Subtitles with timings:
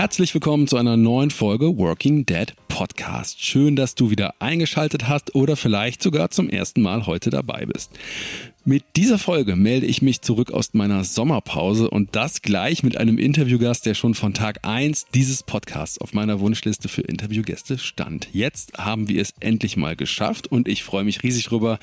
[0.00, 3.44] Herzlich willkommen zu einer neuen Folge Working Dead Podcast.
[3.44, 7.90] Schön, dass du wieder eingeschaltet hast oder vielleicht sogar zum ersten Mal heute dabei bist.
[8.64, 13.18] Mit dieser Folge melde ich mich zurück aus meiner Sommerpause und das gleich mit einem
[13.18, 18.28] Interviewgast, der schon von Tag 1 dieses Podcasts auf meiner Wunschliste für Interviewgäste stand.
[18.32, 21.78] Jetzt haben wir es endlich mal geschafft und ich freue mich riesig drüber.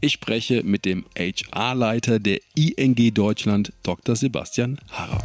[0.00, 4.16] Ich spreche mit dem HR-Leiter der ING Deutschland, Dr.
[4.16, 5.22] Sebastian Harrer.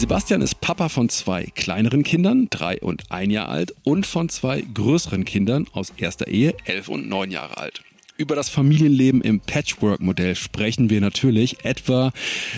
[0.00, 4.62] Sebastian ist Papa von zwei kleineren Kindern, drei und ein Jahr alt, und von zwei
[4.62, 7.82] größeren Kindern aus erster Ehe, elf und neun Jahre alt.
[8.16, 12.12] Über das Familienleben im Patchwork-Modell sprechen wir natürlich, etwa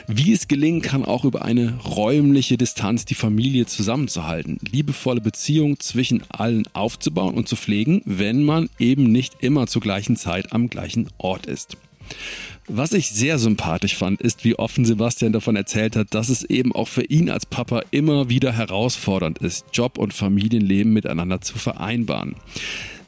[0.06, 6.22] wie es gelingen kann, auch über eine räumliche Distanz die Familie zusammenzuhalten, liebevolle Beziehungen zwischen
[6.30, 11.08] allen aufzubauen und zu pflegen, wenn man eben nicht immer zur gleichen Zeit am gleichen
[11.18, 11.76] Ort ist.
[12.68, 16.72] Was ich sehr sympathisch fand, ist, wie offen Sebastian davon erzählt hat, dass es eben
[16.72, 22.36] auch für ihn als Papa immer wieder herausfordernd ist, Job und Familienleben miteinander zu vereinbaren.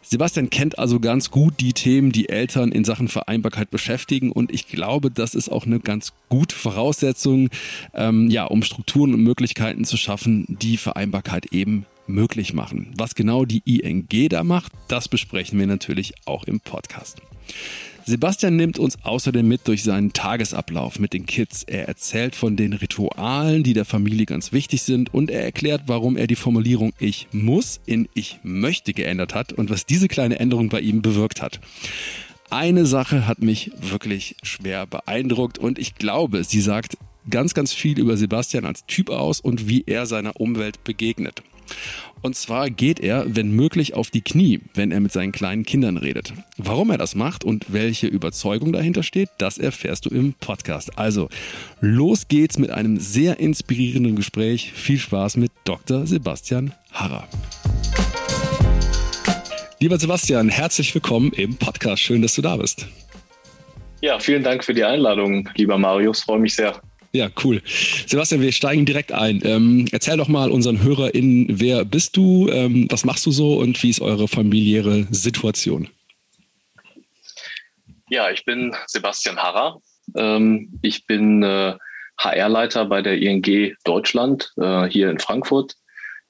[0.03, 4.69] Sebastian kennt also ganz gut die Themen, die Eltern in Sachen Vereinbarkeit beschäftigen und ich
[4.69, 7.49] glaube, das ist auch eine ganz gute Voraussetzung,
[7.95, 12.93] ähm, ja, um Strukturen und Möglichkeiten zu schaffen, die Vereinbarkeit eben möglich machen.
[12.99, 17.23] Was genau die ING da macht, das besprechen wir natürlich auch im Podcast.
[18.07, 21.63] Sebastian nimmt uns außerdem mit durch seinen Tagesablauf mit den Kids.
[21.63, 26.19] Er erzählt von den Ritualen, die der Familie ganz wichtig sind und er erklärt, warum
[26.19, 30.69] er die Formulierung ich muss in ich möchte geändert hat und was diese kleine Änderung
[30.69, 31.61] bei ihm bewirkt hat.
[32.51, 36.99] Eine Sache hat mich wirklich schwer beeindruckt und ich glaube, sie sagt
[37.31, 41.43] ganz, ganz viel über Sebastian als Typ aus und wie er seiner Umwelt begegnet.
[42.25, 45.99] Und zwar geht er, wenn möglich, auf die Knie, wenn er mit seinen kleinen Kindern
[45.99, 46.33] redet.
[46.57, 50.99] Warum er das macht und welche Überzeugung dahinter steht, das erfährst du im Podcast.
[50.99, 51.29] Also,
[51.81, 54.73] los geht's mit einem sehr inspirierenden Gespräch.
[54.73, 56.07] Viel Spaß mit Dr.
[56.07, 57.29] Sebastian Harrer.
[59.81, 62.01] Lieber Sebastian, herzlich willkommen im Podcast.
[62.01, 62.87] Schön, dass du da bist.
[64.01, 66.23] Ja, vielen Dank für die Einladung, lieber Marius.
[66.23, 66.81] Freue mich sehr.
[67.15, 67.63] Ja, cool.
[68.09, 69.41] Sebastian, wir steigen direkt ein.
[69.45, 73.81] Ähm, erzähl doch mal unseren HörerInnen, wer bist du, ähm, was machst du so und
[73.85, 75.89] wie ist eure familiäre Situation?
[78.11, 79.81] Ja, ich bin Sebastian Harrer.
[80.17, 81.77] Ähm, ich bin äh,
[82.19, 85.77] HR-Leiter bei der ING Deutschland äh, hier in Frankfurt.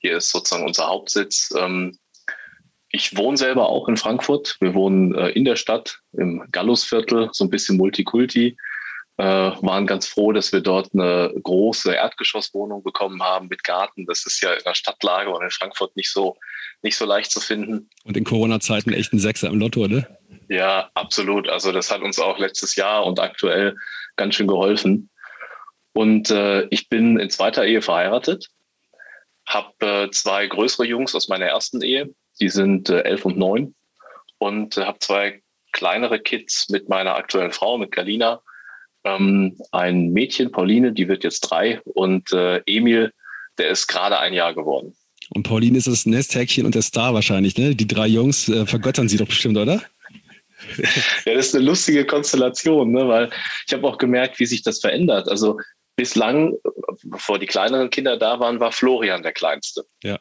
[0.01, 1.51] Hier ist sozusagen unser Hauptsitz.
[1.59, 1.99] Ähm,
[2.91, 4.59] ich wohne selber auch in Frankfurt.
[4.61, 8.55] Wir wohnen äh, in der Stadt im Gallusviertel, so ein bisschen Multikulti
[9.17, 14.07] waren ganz froh, dass wir dort eine große Erdgeschosswohnung bekommen haben mit Garten.
[14.07, 16.37] Das ist ja in der Stadtlage und in Frankfurt nicht so,
[16.83, 17.89] nicht so leicht zu finden.
[18.05, 20.07] Und in Corona-Zeiten echt ein Sechser im Lotto, ne?
[20.49, 21.49] Ja, absolut.
[21.49, 23.77] Also das hat uns auch letztes Jahr und aktuell
[24.17, 25.11] ganz schön geholfen.
[25.93, 28.49] Und äh, ich bin in zweiter Ehe verheiratet,
[29.47, 33.75] habe äh, zwei größere Jungs aus meiner ersten Ehe, die sind äh, elf und neun
[34.39, 35.41] und äh, habe zwei
[35.73, 38.43] kleinere Kids mit meiner aktuellen Frau, mit Galina
[39.05, 43.13] ähm, ein Mädchen, Pauline, die wird jetzt drei und äh, Emil,
[43.59, 44.95] der ist gerade ein Jahr geworden.
[45.31, 47.75] Und Pauline ist das Nesthäkchen und der Star wahrscheinlich, ne?
[47.75, 49.81] Die drei Jungs äh, vergöttern sie doch bestimmt, oder?
[51.25, 53.07] ja, das ist eine lustige Konstellation, ne?
[53.09, 53.31] weil
[53.67, 55.29] ich habe auch gemerkt, wie sich das verändert.
[55.29, 55.59] Also
[55.97, 56.55] bislang,
[57.05, 59.85] bevor die kleineren Kinder da waren, war Florian der Kleinste.
[60.03, 60.19] Ja.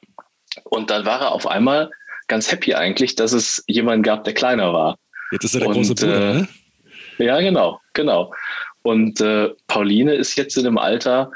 [0.65, 1.89] Und dann war er auf einmal
[2.27, 4.97] ganz happy eigentlich, dass es jemanden gab, der kleiner war.
[5.31, 6.47] Jetzt ist er der und, große Bruder, äh, ne?
[7.19, 8.33] Ja, genau, genau.
[8.83, 11.31] Und äh, Pauline ist jetzt in einem Alter,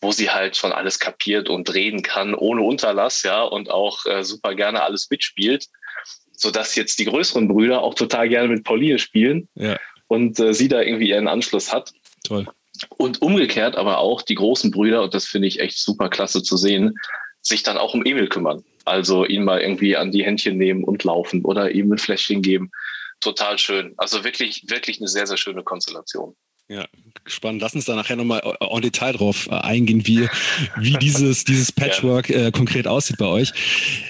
[0.00, 4.22] wo sie halt schon alles kapiert und reden kann, ohne Unterlass, ja, und auch äh,
[4.24, 5.66] super gerne alles mitspielt,
[6.32, 9.78] sodass jetzt die größeren Brüder auch total gerne mit Pauline spielen ja.
[10.08, 11.92] und äh, sie da irgendwie ihren Anschluss hat.
[12.24, 12.46] Toll.
[12.96, 16.56] Und umgekehrt aber auch die großen Brüder, und das finde ich echt super klasse zu
[16.56, 16.98] sehen,
[17.40, 18.64] sich dann auch um Emil kümmern.
[18.84, 22.70] Also ihn mal irgendwie an die Händchen nehmen und laufen oder ihm ein Fläschchen geben.
[23.20, 23.94] Total schön.
[23.98, 26.34] Also wirklich, wirklich eine sehr, sehr schöne Konstellation.
[26.68, 26.86] Ja,
[27.26, 27.60] spannend.
[27.60, 30.28] Lass uns da nachher nochmal en Detail drauf äh, eingehen, wie,
[30.78, 33.52] wie dieses, dieses Patchwork äh, konkret aussieht bei euch.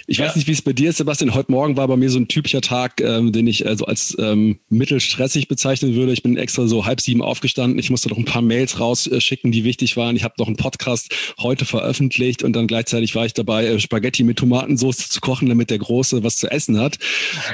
[0.06, 0.26] Ich ja.
[0.26, 1.34] weiß nicht, wie es bei dir ist, Sebastian.
[1.34, 4.60] Heute Morgen war bei mir so ein typischer Tag, ähm, den ich also als ähm,
[4.68, 6.12] mittelstressig bezeichnen würde.
[6.12, 7.78] Ich bin extra so halb sieben aufgestanden.
[7.78, 10.14] Ich musste noch ein paar Mails rausschicken, die wichtig waren.
[10.14, 14.22] Ich habe noch einen Podcast heute veröffentlicht und dann gleichzeitig war ich dabei, äh, Spaghetti
[14.22, 16.98] mit Tomatensauce zu kochen, damit der Große was zu essen hat.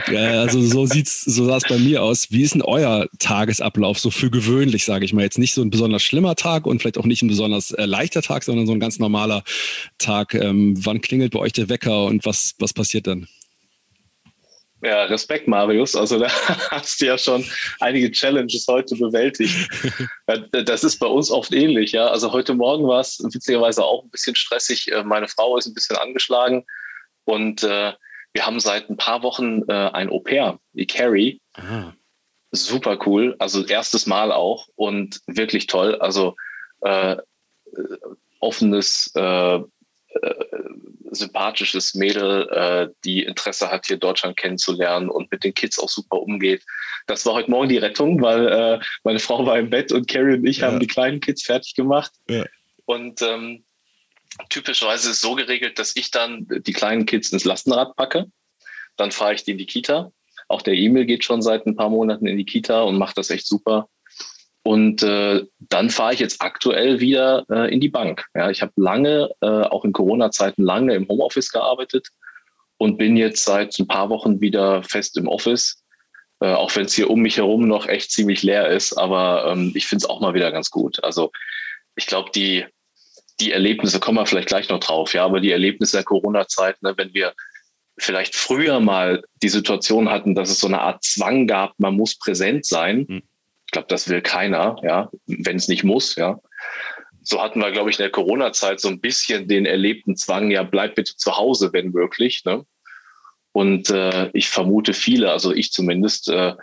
[0.09, 2.31] Äh, also so sieht's, so sah es bei mir aus.
[2.31, 5.71] Wie ist denn euer Tagesablauf so für gewöhnlich, sage ich mal jetzt nicht so ein
[5.71, 8.81] besonders schlimmer Tag und vielleicht auch nicht ein besonders äh, leichter Tag, sondern so ein
[8.81, 9.45] ganz normaler
[9.97, 10.35] Tag.
[10.35, 13.29] Ähm, wann klingelt bei euch der Wecker und was, was passiert dann?
[14.83, 15.95] Ja, Respekt, Marius.
[15.95, 16.29] Also da
[16.73, 17.45] hast du ja schon
[17.79, 19.55] einige Challenges heute bewältigt.
[20.51, 22.09] Das ist bei uns oft ähnlich, ja.
[22.09, 24.91] Also heute Morgen war es witzigerweise auch ein bisschen stressig.
[24.91, 26.65] Äh, meine Frau ist ein bisschen angeschlagen
[27.25, 27.93] und äh,
[28.33, 31.41] wir haben seit ein paar Wochen äh, ein Au-pair, die Carrie.
[31.55, 31.95] Aha.
[32.51, 33.37] Super cool.
[33.39, 35.97] Also erstes Mal auch und wirklich toll.
[35.97, 36.35] Also
[36.81, 37.17] äh,
[38.41, 40.35] offenes äh, äh,
[41.11, 46.21] sympathisches Mädel, äh, die Interesse hat, hier Deutschland kennenzulernen und mit den Kids auch super
[46.21, 46.65] umgeht.
[47.07, 50.35] Das war heute Morgen die Rettung, weil äh, meine Frau war im Bett und Carrie
[50.35, 50.67] und ich ja.
[50.67, 52.13] haben die kleinen Kids fertig gemacht.
[52.29, 52.45] Ja.
[52.85, 53.65] Und ähm,
[54.51, 58.27] typischerweise ist es so geregelt, dass ich dann die kleinen Kids ins Lastenrad packe.
[58.97, 60.13] Dann fahre ich die in die Kita.
[60.49, 63.31] Auch der E-Mail geht schon seit ein paar Monaten in die Kita und macht das
[63.31, 63.89] echt super.
[64.63, 68.27] Und äh, dann fahre ich jetzt aktuell wieder äh, in die Bank.
[68.35, 72.09] Ja, ich habe lange, äh, auch in Corona-Zeiten, lange im Homeoffice gearbeitet
[72.77, 75.83] und bin jetzt seit ein paar Wochen wieder fest im Office.
[76.41, 79.73] Äh, auch wenn es hier um mich herum noch echt ziemlich leer ist, aber ähm,
[79.75, 81.03] ich finde es auch mal wieder ganz gut.
[81.03, 81.33] Also
[81.97, 82.65] ich glaube, die,
[83.41, 86.95] die Erlebnisse, kommen wir vielleicht gleich noch drauf, ja, aber die Erlebnisse der Corona-Zeit, ne,
[86.97, 87.35] wenn wir
[87.99, 92.17] vielleicht früher mal die Situation hatten, dass es so eine Art Zwang gab, man muss
[92.19, 93.07] präsent sein.
[93.09, 93.23] Mhm
[93.69, 96.41] ich glaube, das will keiner, ja, wenn es nicht muss, ja.
[97.21, 100.63] So hatten wir, glaube ich, in der Corona-Zeit so ein bisschen den erlebten Zwang, ja,
[100.63, 102.47] bleib bitte zu Hause, wenn möglich.
[102.47, 102.65] Ne?
[103.53, 106.55] Und äh, ich vermute viele, also ich zumindest, äh, äh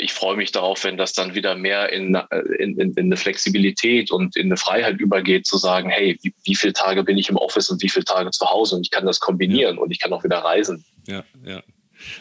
[0.00, 3.16] ich freue mich darauf, wenn das dann wieder mehr in, äh, in, in, in, eine
[3.16, 7.28] Flexibilität und in eine Freiheit übergeht, zu sagen, hey, wie, wie viele Tage bin ich
[7.28, 9.82] im Office und wie viele Tage zu Hause und ich kann das kombinieren ja.
[9.82, 10.84] und ich kann auch wieder reisen.
[11.06, 11.62] Ja, ja.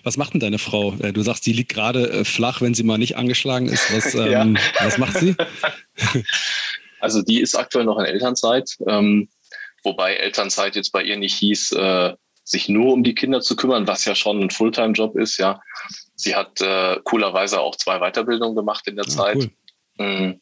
[0.03, 0.93] Was macht denn deine Frau?
[0.99, 3.93] Äh, du sagst, sie liegt gerade äh, flach, wenn sie mal nicht angeschlagen ist.
[3.93, 4.85] Was, ähm, ja.
[4.85, 5.35] was macht sie?
[6.99, 9.29] Also die ist aktuell noch in Elternzeit, ähm,
[9.83, 12.13] wobei Elternzeit jetzt bei ihr nicht hieß, äh,
[12.43, 15.37] sich nur um die Kinder zu kümmern, was ja schon ein Fulltime-Job ist.
[15.37, 15.61] Ja,
[16.17, 19.37] sie hat äh, coolerweise auch zwei Weiterbildungen gemacht in der ah, Zeit.
[19.37, 20.05] Cool.
[20.05, 20.41] Mhm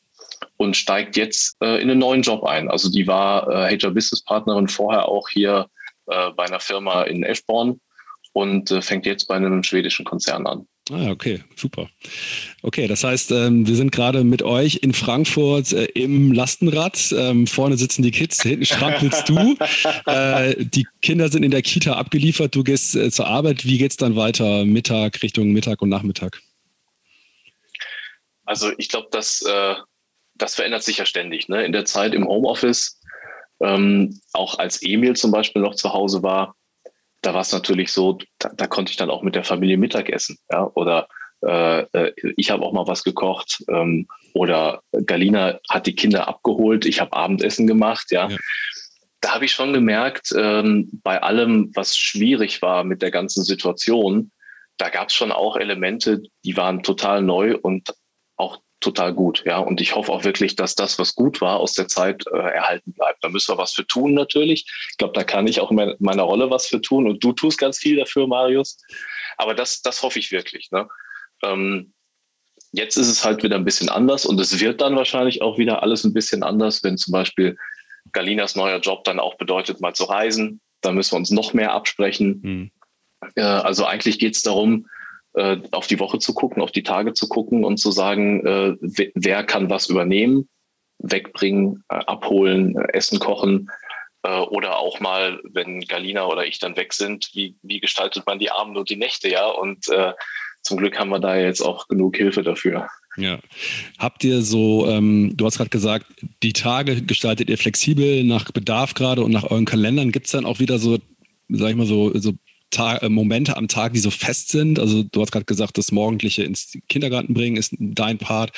[0.57, 2.69] und steigt jetzt äh, in einen neuen Job ein.
[2.69, 5.69] Also die war äh, HR Business Partnerin vorher auch hier
[6.07, 7.79] äh, bei einer Firma in Eschborn
[8.33, 10.67] und äh, fängt jetzt bei einem schwedischen Konzern an.
[10.91, 11.89] Ah, okay, super.
[12.61, 17.11] Okay, das heißt, ähm, wir sind gerade mit euch in Frankfurt äh, im Lastenrad.
[17.11, 19.57] Ähm, vorne sitzen die Kids, hinten strampelst du.
[20.05, 23.65] äh, die Kinder sind in der Kita abgeliefert, du gehst äh, zur Arbeit.
[23.65, 24.63] Wie geht es dann weiter?
[24.63, 26.39] Mittag, Richtung Mittag und Nachmittag?
[28.45, 29.75] Also ich glaube, das, äh,
[30.35, 31.49] das verändert sich ja ständig.
[31.49, 31.65] Ne?
[31.65, 33.01] In der Zeit im Homeoffice,
[33.59, 36.55] ähm, auch als Emil zum Beispiel noch zu Hause war,
[37.25, 40.37] da war es natürlich so, da, da, konnte ich dann auch mit der Familie Mittagessen.
[40.51, 40.69] Ja?
[40.75, 41.07] Oder
[41.45, 43.63] äh, äh, ich habe auch mal was gekocht.
[43.69, 48.11] Ähm, oder Galina hat die Kinder abgeholt, ich habe Abendessen gemacht.
[48.11, 48.29] Ja.
[48.29, 48.37] ja.
[49.21, 54.31] Da habe ich schon gemerkt, ähm, bei allem, was schwierig war mit der ganzen Situation,
[54.77, 57.93] da gab es schon auch Elemente, die waren total neu und
[58.85, 59.43] total gut.
[59.45, 62.37] Ja, und ich hoffe auch wirklich, dass das, was gut war, aus der Zeit äh,
[62.37, 63.23] erhalten bleibt.
[63.23, 64.65] Da müssen wir was für tun natürlich.
[64.91, 67.57] Ich glaube, da kann ich auch in meiner Rolle was für tun und du tust
[67.57, 68.77] ganz viel dafür, Marius.
[69.37, 70.69] Aber das, das hoffe ich wirklich.
[70.71, 70.87] Ne?
[71.43, 71.93] Ähm,
[72.71, 75.81] jetzt ist es halt wieder ein bisschen anders und es wird dann wahrscheinlich auch wieder
[75.81, 77.57] alles ein bisschen anders, wenn zum Beispiel
[78.11, 80.61] Galinas neuer Job dann auch bedeutet, mal zu reisen.
[80.81, 82.39] Da müssen wir uns noch mehr absprechen.
[82.43, 82.71] Mhm.
[83.35, 84.87] Äh, also eigentlich geht es darum,
[85.35, 88.75] äh, auf die Woche zu gucken, auf die Tage zu gucken und zu sagen, äh,
[89.15, 90.47] wer kann was übernehmen,
[90.99, 93.69] wegbringen, äh, abholen, äh, Essen kochen
[94.23, 98.39] äh, oder auch mal, wenn Galina oder ich dann weg sind, wie, wie gestaltet man
[98.39, 99.47] die Abende und die Nächte, ja?
[99.47, 100.13] Und äh,
[100.61, 102.87] zum Glück haben wir da jetzt auch genug Hilfe dafür.
[103.17, 103.39] Ja.
[103.99, 106.07] Habt ihr so, ähm, du hast gerade gesagt,
[106.43, 110.11] die Tage gestaltet ihr flexibel nach Bedarf gerade und nach euren Kalendern.
[110.11, 110.97] Gibt es dann auch wieder so,
[111.49, 112.33] sag ich mal, so, so
[112.69, 114.79] Tag, äh, Momente am Tag, die so fest sind?
[114.79, 118.51] Also du hast gerade gesagt, das Morgendliche ins Kindergarten bringen ist dein Part.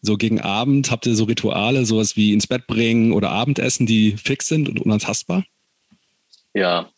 [0.00, 4.16] So gegen Abend habt ihr so Rituale, sowas wie ins Bett bringen oder Abendessen, die
[4.16, 5.44] fix sind und unantastbar?
[6.54, 6.90] Ja,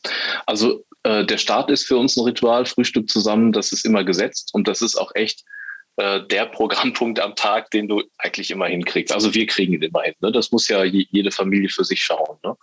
[0.46, 4.50] also äh, der Start ist für uns ein Ritual, Frühstück zusammen, das ist immer gesetzt
[4.52, 5.44] und das ist auch echt
[5.96, 9.14] äh, der Programmpunkt am Tag, den du eigentlich immer hinkriegst.
[9.14, 10.14] Also wir kriegen ihn immer hin.
[10.20, 10.32] Ne?
[10.32, 12.38] Das muss ja jede Familie für sich schauen.
[12.42, 12.56] Ne?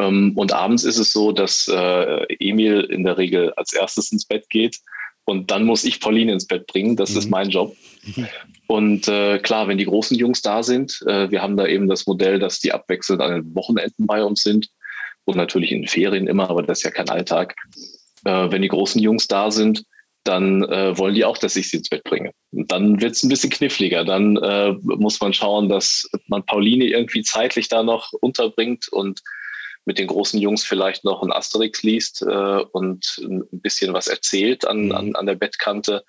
[0.00, 4.24] Ähm, und abends ist es so, dass äh, Emil in der Regel als erstes ins
[4.24, 4.78] Bett geht.
[5.24, 6.96] Und dann muss ich Pauline ins Bett bringen.
[6.96, 7.18] Das mhm.
[7.18, 7.76] ist mein Job.
[8.66, 12.06] Und äh, klar, wenn die großen Jungs da sind, äh, wir haben da eben das
[12.06, 14.68] Modell, dass die abwechselnd an den Wochenenden bei uns sind
[15.24, 17.54] und natürlich in den Ferien immer, aber das ist ja kein Alltag.
[18.24, 19.84] Äh, wenn die großen Jungs da sind,
[20.24, 22.32] dann äh, wollen die auch, dass ich sie ins Bett bringe.
[22.52, 24.04] Und dann wird es ein bisschen kniffliger.
[24.04, 29.20] Dann äh, muss man schauen, dass man Pauline irgendwie zeitlich da noch unterbringt und
[29.90, 34.64] mit den großen Jungs vielleicht noch ein Asterix liest äh, und ein bisschen was erzählt
[34.64, 34.92] an, mhm.
[34.92, 36.04] an, an der Bettkante,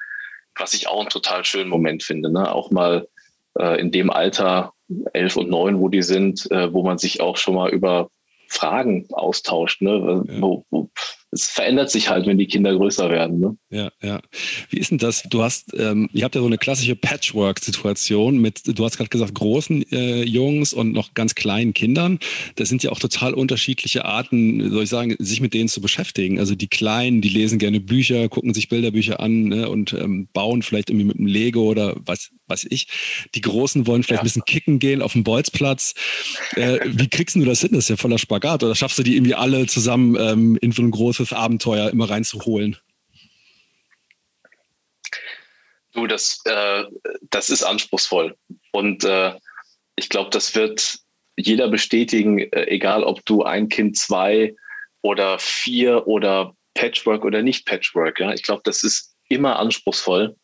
[0.56, 2.32] was ich auch einen total schönen Moment finde.
[2.32, 2.54] Ne?
[2.54, 3.08] Auch mal
[3.58, 4.74] äh, in dem Alter,
[5.14, 8.12] elf und neun, wo die sind, äh, wo man sich auch schon mal über
[8.48, 9.82] Fragen austauscht.
[9.82, 10.26] Ne?
[10.28, 10.42] Ja.
[10.42, 10.92] Wo, wo,
[11.32, 13.40] es verändert sich halt, wenn die Kinder größer werden.
[13.40, 13.58] Ne?
[13.70, 14.22] Ja, ja.
[14.70, 15.24] Wie ist denn das?
[15.24, 19.36] Du hast, ähm, ihr habt ja so eine klassische Patchwork-Situation mit, du hast gerade gesagt,
[19.36, 22.20] großen äh, Jungs und noch ganz kleinen Kindern.
[22.58, 26.38] Das sind ja auch total unterschiedliche Arten, soll ich sagen, sich mit denen zu beschäftigen.
[26.38, 30.62] Also die Kleinen, die lesen gerne Bücher, gucken sich Bilderbücher an ne, und ähm, bauen
[30.64, 32.88] vielleicht irgendwie mit einem Lego oder was, weiß ich.
[33.36, 34.24] Die Großen wollen vielleicht ja.
[34.24, 35.94] ein bisschen kicken gehen auf dem Bolzplatz.
[36.56, 37.70] Äh, wie kriegst du das hin?
[37.72, 38.64] Das ist ja voller Spagat.
[38.64, 42.78] Oder schaffst du die irgendwie alle zusammen ähm, in so ein großes Abenteuer immer reinzuholen?
[45.94, 46.86] Du, das, äh,
[47.30, 48.36] das ist anspruchsvoll.
[48.72, 49.34] Und äh,
[49.96, 51.00] ich glaube, das wird
[51.38, 54.56] jeder bestätigen, äh, egal ob du ein Kind, zwei
[55.02, 58.20] oder vier oder Patchwork oder nicht Patchwork.
[58.20, 58.34] Ja?
[58.34, 60.36] Ich glaube, das ist immer anspruchsvoll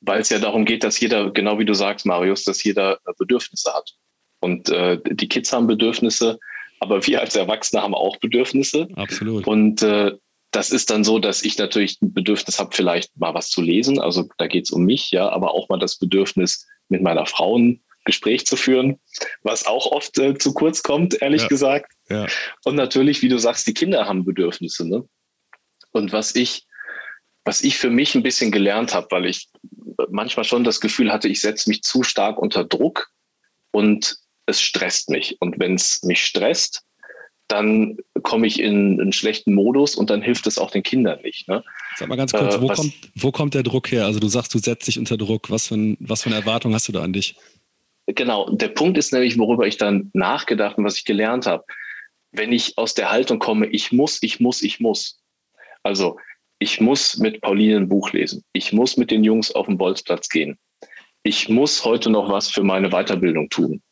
[0.00, 3.72] weil es ja darum geht, dass jeder, genau wie du sagst, Marius, dass jeder Bedürfnisse
[3.72, 3.94] hat.
[4.40, 6.38] Und äh, die Kids haben Bedürfnisse,
[6.80, 8.88] aber wir als Erwachsene haben auch Bedürfnisse.
[8.96, 9.46] Absolut.
[9.46, 10.12] Und äh,
[10.50, 14.00] das ist dann so, dass ich natürlich ein Bedürfnis habe, vielleicht mal was zu lesen.
[14.00, 17.56] Also da geht es um mich, ja, aber auch mal das Bedürfnis, mit meiner Frau
[17.56, 18.98] ein Gespräch zu führen,
[19.42, 21.48] was auch oft äh, zu kurz kommt, ehrlich ja.
[21.48, 21.92] gesagt.
[22.08, 22.26] Ja.
[22.64, 24.88] Und natürlich, wie du sagst, die Kinder haben Bedürfnisse.
[24.88, 25.04] Ne?
[25.92, 26.66] Und was ich,
[27.44, 29.50] was ich für mich ein bisschen gelernt habe, weil ich
[30.10, 33.10] manchmal schon das Gefühl hatte, ich setze mich zu stark unter Druck
[33.70, 34.16] und
[34.50, 35.36] es stresst mich.
[35.40, 36.82] Und wenn es mich stresst,
[37.48, 41.48] dann komme ich in einen schlechten Modus und dann hilft es auch den Kindern nicht.
[41.48, 41.64] Ne?
[41.96, 44.04] Sag mal ganz kurz, äh, wo, was, kommt, wo kommt der Druck her?
[44.04, 45.50] Also du sagst, du setzt dich unter Druck.
[45.50, 47.34] Was für, ein, was für eine Erwartung hast du da an dich?
[48.06, 51.64] Genau, der Punkt ist nämlich, worüber ich dann nachgedacht und was ich gelernt habe.
[52.32, 55.20] Wenn ich aus der Haltung komme, ich muss, ich muss, ich muss.
[55.82, 56.18] Also
[56.60, 58.44] ich muss mit Pauline ein Buch lesen.
[58.52, 60.58] Ich muss mit den Jungs auf den Bolzplatz gehen.
[61.22, 63.82] Ich muss heute noch was für meine Weiterbildung tun.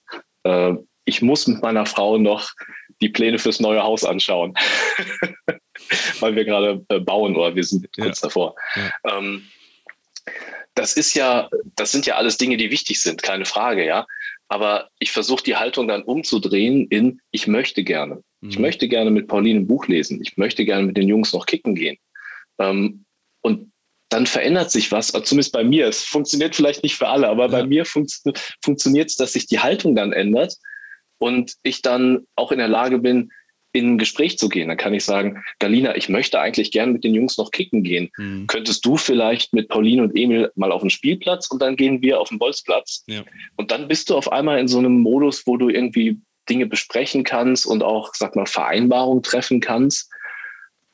[0.48, 2.50] Äh, ich muss mit meiner Frau noch
[3.00, 4.54] die Pläne fürs neue Haus anschauen,
[6.20, 8.26] weil wir gerade äh, bauen oder wir sind kurz ja.
[8.26, 8.54] davor.
[8.74, 9.18] Ja.
[9.18, 9.44] Ähm,
[10.74, 14.06] das ist ja, das sind ja alles Dinge, die wichtig sind, keine Frage, ja.
[14.48, 18.22] Aber ich versuche die Haltung dann umzudrehen in, ich möchte gerne.
[18.40, 18.50] Mhm.
[18.50, 20.20] Ich möchte gerne mit Pauline ein Buch lesen.
[20.22, 21.98] Ich möchte gerne mit den Jungs noch kicken gehen.
[22.58, 23.04] Ähm,
[23.42, 23.72] und
[24.08, 25.86] dann verändert sich was, zumindest bei mir.
[25.86, 27.50] Es funktioniert vielleicht nicht für alle, aber ja.
[27.50, 30.56] bei mir funktio funktioniert es, dass sich die Haltung dann ändert
[31.18, 33.30] und ich dann auch in der Lage bin,
[33.72, 34.68] in ein Gespräch zu gehen.
[34.68, 38.10] Dann kann ich sagen, Galina, ich möchte eigentlich gern mit den Jungs noch kicken gehen.
[38.16, 38.46] Mhm.
[38.46, 42.18] Könntest du vielleicht mit Pauline und Emil mal auf den Spielplatz und dann gehen wir
[42.18, 43.04] auf den Bolzplatz?
[43.06, 43.22] Ja.
[43.56, 47.24] Und dann bist du auf einmal in so einem Modus, wo du irgendwie Dinge besprechen
[47.24, 50.10] kannst und auch, sag mal, Vereinbarungen treffen kannst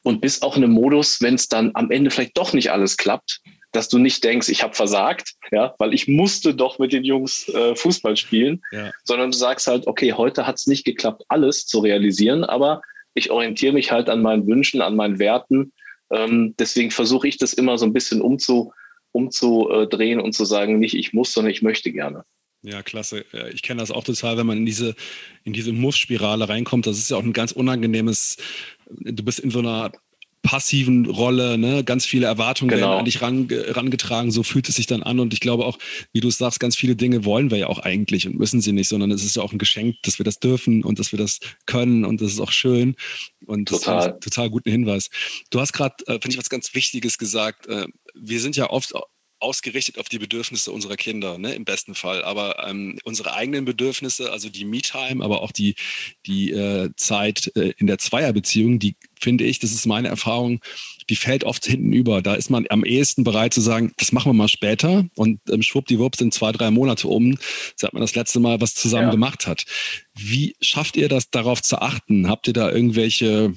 [0.05, 2.97] und bist auch in einem Modus, wenn es dann am Ende vielleicht doch nicht alles
[2.97, 3.41] klappt,
[3.73, 7.49] dass du nicht denkst, ich habe versagt, ja, weil ich musste doch mit den Jungs
[7.49, 8.93] äh, Fußball spielen, ja.
[9.03, 12.83] sondern du sagst halt, okay, heute hat es nicht geklappt, alles zu realisieren, aber
[13.15, 15.73] ich orientiere mich halt an meinen Wünschen, an meinen Werten.
[16.11, 18.73] Ähm, deswegen versuche ich das immer so ein bisschen umzu,
[19.13, 22.25] umzudrehen und zu sagen, nicht ich muss, sondern ich möchte gerne.
[22.65, 23.27] Ja, klasse.
[23.53, 24.95] Ich kenne das auch total, wenn man in diese,
[25.45, 26.87] in diese Muss-Spirale reinkommt.
[26.87, 28.39] Das ist ja auch ein ganz unangenehmes,
[28.91, 29.93] du bist in so einer
[30.45, 31.83] passiven Rolle, ne?
[31.85, 32.89] ganz viele Erwartungen genau.
[32.89, 35.79] werden an dich ran, rangetragen, so fühlt es sich dann an und ich glaube auch,
[36.13, 38.73] wie du es sagst, ganz viele Dinge wollen wir ja auch eigentlich und müssen sie
[38.73, 41.19] nicht, sondern es ist ja auch ein Geschenk, dass wir das dürfen und dass wir
[41.19, 42.95] das können und das ist auch schön
[43.47, 43.97] und total.
[43.97, 45.09] das ist ein total guten Hinweis.
[45.49, 48.93] Du hast gerade, äh, finde ich, was ganz Wichtiges gesagt, äh, wir sind ja oft
[49.45, 52.25] ausgerichtet auf die Bedürfnisse unserer Kinder, ne, im besten Fall.
[52.25, 55.75] Aber ähm, unsere eigenen Bedürfnisse, also die Me-Time, aber auch die,
[56.27, 60.61] die äh, Zeit äh, in der Zweierbeziehung, die finde ich, das ist meine Erfahrung,
[61.11, 62.23] die fällt oft hinten über.
[62.23, 65.63] Da ist man am ehesten bereit zu sagen, das machen wir mal später und ähm,
[65.63, 67.39] schwuppdiwupp sind zwei, drei Monate um,
[67.77, 69.13] seit man das letzte Mal was zusammen ja.
[69.13, 69.65] gemacht hat.
[70.15, 72.29] Wie schafft ihr das, darauf zu achten?
[72.29, 73.55] Habt ihr da irgendwelche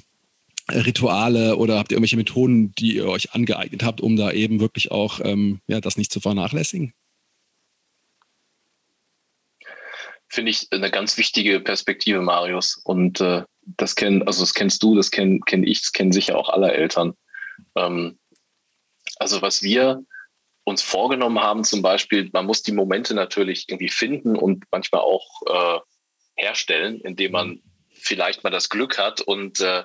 [0.70, 4.90] Rituale oder habt ihr irgendwelche Methoden, die ihr euch angeeignet habt, um da eben wirklich
[4.90, 6.92] auch ähm, ja, das nicht zu vernachlässigen?
[10.28, 12.76] Finde ich eine ganz wichtige Perspektive, Marius.
[12.84, 16.36] Und äh, das kennen, also das kennst du, das kenne kenn ich, das kennen sicher
[16.36, 17.14] auch alle Eltern.
[17.74, 18.18] Ähm,
[19.16, 20.04] also was wir
[20.64, 25.26] uns vorgenommen haben, zum Beispiel, man muss die Momente natürlich irgendwie finden und manchmal auch
[25.46, 25.80] äh,
[26.36, 29.84] herstellen, indem man vielleicht mal das Glück hat und äh,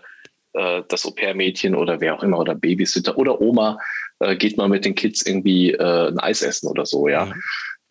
[0.54, 3.78] äh, das Au-pair-Mädchen oder wer auch immer oder Babysitter oder Oma
[4.20, 7.28] äh, geht mal mit den Kids irgendwie äh, ein Eis essen oder so, ja.
[7.28, 7.34] ja.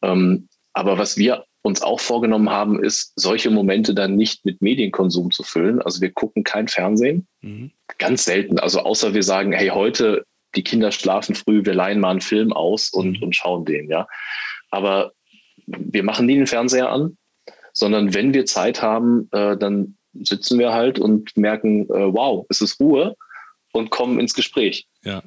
[0.02, 5.30] Ähm, aber was wir uns auch vorgenommen haben, ist, solche Momente dann nicht mit Medienkonsum
[5.30, 5.80] zu füllen.
[5.80, 7.70] Also wir gucken kein Fernsehen, mhm.
[7.98, 8.58] ganz selten.
[8.58, 10.24] Also außer wir sagen, hey, heute
[10.56, 13.22] die Kinder schlafen früh, wir leihen mal einen Film aus und, mhm.
[13.22, 14.08] und schauen den, ja.
[14.70, 15.12] Aber
[15.66, 17.16] wir machen nie den Fernseher an,
[17.72, 22.60] sondern wenn wir Zeit haben, äh, dann sitzen wir halt und merken, äh, wow, es
[22.60, 23.16] ist Ruhe
[23.72, 24.86] und kommen ins Gespräch.
[25.04, 25.22] Ja.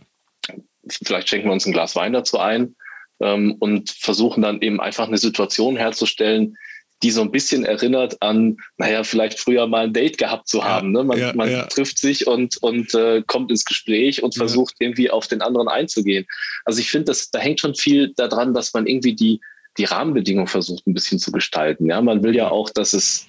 [1.04, 2.75] Vielleicht schenken wir uns ein Glas Wein dazu ein
[3.20, 6.58] ähm, und versuchen dann eben einfach eine Situation herzustellen,
[7.04, 10.96] die so ein bisschen erinnert an, naja, vielleicht früher mal ein Date gehabt zu haben.
[10.96, 11.08] Ja, ne?
[11.08, 11.65] Man, ja, man ja.
[11.65, 16.25] trifft sich und, und äh, kommt ins Gespräch und versucht irgendwie auf den anderen einzugehen.
[16.63, 19.42] Also ich finde, da hängt schon viel daran, dass man irgendwie die,
[19.77, 21.88] die Rahmenbedingungen versucht, ein bisschen zu gestalten.
[21.88, 23.27] Ja, man will ja auch, dass es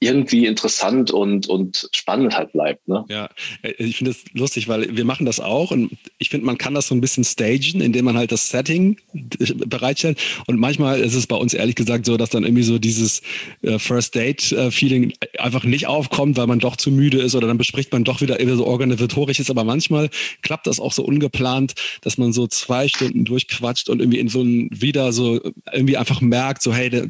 [0.00, 2.86] irgendwie interessant und, und spannend halt bleibt.
[2.86, 3.04] Ne?
[3.08, 3.28] Ja,
[3.62, 6.74] äh, ich finde es lustig, weil wir machen das auch und ich finde, man kann
[6.74, 11.26] das so ein bisschen stagen, indem man halt das Setting bereitstellt und manchmal ist es
[11.26, 13.22] bei uns ehrlich gesagt so, dass dann irgendwie so dieses
[13.62, 17.92] äh, First Date-Feeling einfach nicht aufkommt, weil man doch zu müde ist oder dann bespricht
[17.92, 20.10] man doch wieder irgendwie so organisatorisch ist, aber manchmal
[20.42, 24.42] klappt das auch so ungeplant, dass man so zwei Stunden durchquatscht und irgendwie in so
[24.42, 25.40] ein wieder so
[25.72, 27.08] irgendwie einfach merkt, so hey, der,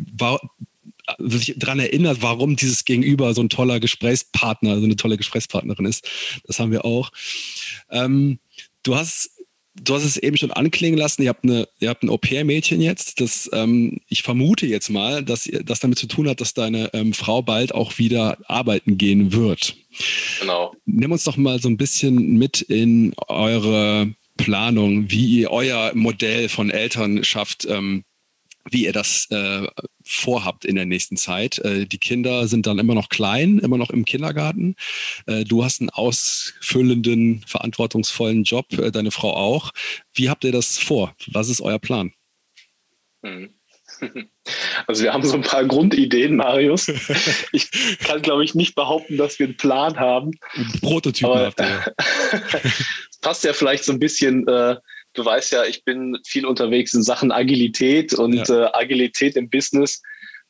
[1.18, 6.08] sich daran erinnert, warum dieses Gegenüber so ein toller Gesprächspartner, so eine tolle Gesprächspartnerin ist.
[6.44, 7.10] Das haben wir auch.
[7.90, 8.38] Ähm,
[8.82, 9.30] du hast
[9.82, 13.20] du hast es eben schon anklingen lassen, ihr habt, eine, ihr habt ein Au-pair-Mädchen jetzt,
[13.20, 17.12] das ähm, ich vermute jetzt mal, dass das damit zu tun hat, dass deine ähm,
[17.12, 19.76] Frau bald auch wieder arbeiten gehen wird.
[20.40, 20.74] Genau.
[20.84, 26.48] Nimm uns doch mal so ein bisschen mit in eure Planung, wie ihr euer Modell
[26.48, 28.04] von Elternschaft ähm,
[28.70, 29.66] wie ihr das äh,
[30.04, 31.58] vorhabt in der nächsten Zeit.
[31.58, 34.76] Äh, die Kinder sind dann immer noch klein, immer noch im Kindergarten.
[35.26, 39.72] Äh, du hast einen ausfüllenden, verantwortungsvollen Job, äh, deine Frau auch.
[40.14, 41.14] Wie habt ihr das vor?
[41.26, 42.12] Was ist euer Plan?
[43.22, 43.50] Hm.
[44.86, 46.86] Also wir haben so ein paar Grundideen, Marius.
[47.52, 50.30] Ich kann, glaube ich, nicht behaupten, dass wir einen Plan haben.
[50.80, 51.94] Prototypen habt ihr.
[53.20, 54.76] Passt ja vielleicht so ein bisschen äh,
[55.18, 58.66] du weißt ja, ich bin viel unterwegs in Sachen Agilität und ja.
[58.66, 60.00] äh, Agilität im Business.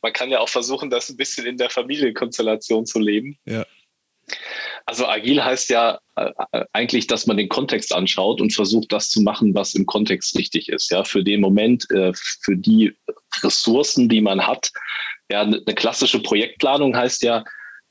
[0.02, 3.38] Man kann ja auch versuchen, das ein bisschen in der Familienkonstellation zu leben.
[3.46, 3.64] Ja.
[4.84, 9.22] Also agil heißt ja äh, eigentlich, dass man den Kontext anschaut und versucht, das zu
[9.22, 10.90] machen, was im Kontext richtig ist.
[10.90, 12.94] Ja, für den Moment, äh, für die
[13.42, 14.70] Ressourcen, die man hat.
[15.30, 17.44] Ja, eine klassische Projektplanung heißt ja,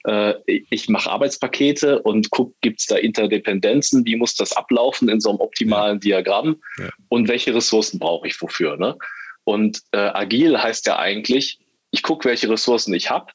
[0.07, 5.19] äh, ich mache Arbeitspakete und gucke, gibt es da Interdependenzen, wie muss das ablaufen in
[5.19, 6.21] so einem optimalen ja.
[6.21, 6.89] Diagramm ja.
[7.09, 8.77] und welche Ressourcen brauche ich wofür.
[8.77, 8.97] Ne?
[9.43, 11.59] Und äh, agil heißt ja eigentlich,
[11.91, 13.31] ich gucke, welche Ressourcen ich habe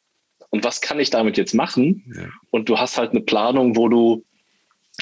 [0.50, 2.04] und was kann ich damit jetzt machen.
[2.16, 2.28] Ja.
[2.50, 4.24] Und du hast halt eine Planung, wo du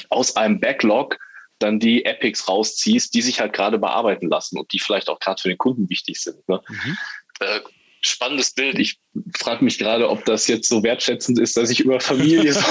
[0.09, 1.17] aus einem Backlog
[1.59, 5.41] dann die Epics rausziehst, die sich halt gerade bearbeiten lassen und die vielleicht auch gerade
[5.41, 6.47] für den Kunden wichtig sind.
[6.49, 6.61] Ne?
[6.67, 6.97] Mhm.
[7.39, 7.59] Äh,
[8.01, 8.79] spannendes Bild.
[8.79, 8.99] Ich
[9.37, 12.61] frage mich gerade, ob das jetzt so wertschätzend ist, dass ich über Familie so,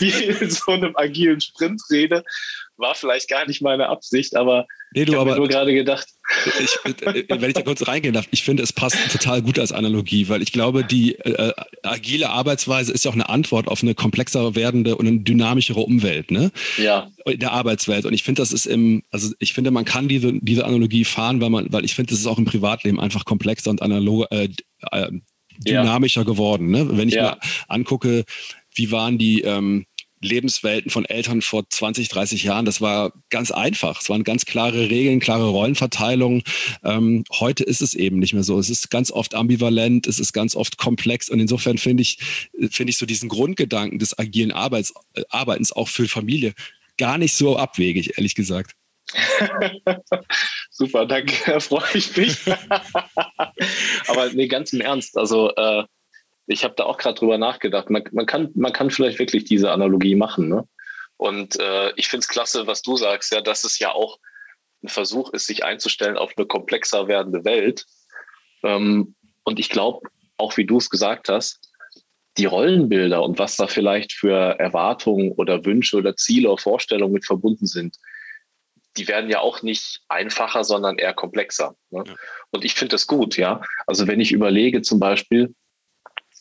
[0.00, 2.22] in so einem agilen Sprint rede.
[2.76, 6.06] War vielleicht gar nicht meine Absicht, aber nee, du, ich habe nur gerade gedacht.
[6.58, 9.72] Ich, äh, wenn ich da kurz reingehen darf, ich finde, es passt total gut als
[9.72, 13.94] Analogie, weil ich glaube, die äh, agile Arbeitsweise ist ja auch eine Antwort auf eine
[13.94, 16.50] komplexer werdende und eine dynamischere Umwelt, ne?
[16.78, 17.10] Ja.
[17.26, 18.06] In der Arbeitswelt.
[18.06, 21.40] Und ich finde, das ist im, also ich finde, man kann diese, diese Analogie fahren,
[21.40, 24.48] weil man, weil ich finde, das ist auch im Privatleben einfach komplexer und analoger, äh,
[24.90, 25.10] äh,
[25.58, 26.26] dynamischer ja.
[26.26, 26.70] geworden.
[26.70, 26.96] Ne?
[26.96, 27.22] Wenn ich ja.
[27.22, 28.24] mir angucke,
[28.74, 29.86] wie waren die ähm,
[30.22, 34.00] Lebenswelten von Eltern vor 20, 30 Jahren, das war ganz einfach.
[34.00, 36.42] Es waren ganz klare Regeln, klare Rollenverteilungen.
[36.84, 38.58] Ähm, heute ist es eben nicht mehr so.
[38.58, 42.18] Es ist ganz oft ambivalent, es ist ganz oft komplex und insofern finde ich,
[42.70, 44.94] finde ich so diesen Grundgedanken des agilen Arbeits,
[45.28, 46.54] Arbeitens auch für Familie
[46.98, 48.76] gar nicht so abwegig, ehrlich gesagt.
[50.70, 52.38] Super, danke, da freue ich mich.
[54.08, 55.84] Aber nee, ganz im Ernst, also äh,
[56.46, 57.90] ich habe da auch gerade drüber nachgedacht.
[57.90, 60.48] Man, man, kann, man kann vielleicht wirklich diese Analogie machen.
[60.48, 60.66] Ne?
[61.16, 64.18] Und äh, ich finde es klasse, was du sagst, ja, dass es ja auch
[64.82, 67.86] ein Versuch ist, sich einzustellen auf eine komplexer werdende Welt.
[68.64, 71.60] Ähm, und ich glaube, auch wie du es gesagt hast,
[72.38, 77.26] die Rollenbilder und was da vielleicht für Erwartungen oder Wünsche oder Ziele oder Vorstellungen mit
[77.26, 77.98] verbunden sind,
[78.96, 81.76] die werden ja auch nicht einfacher, sondern eher komplexer.
[81.90, 82.04] Ne?
[82.06, 82.14] Ja.
[82.50, 83.62] Und ich finde das gut, ja.
[83.86, 85.54] Also wenn ich überlege zum Beispiel,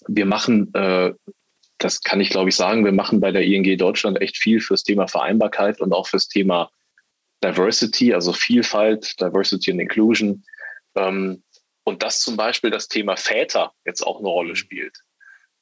[0.07, 1.13] wir machen, äh,
[1.77, 4.83] das kann ich glaube ich sagen, wir machen bei der ING Deutschland echt viel fürs
[4.83, 6.69] Thema Vereinbarkeit und auch fürs Thema
[7.43, 10.43] Diversity, also Vielfalt, Diversity and Inclusion.
[10.95, 11.43] Ähm,
[11.83, 14.99] und dass zum Beispiel das Thema Väter jetzt auch eine Rolle spielt.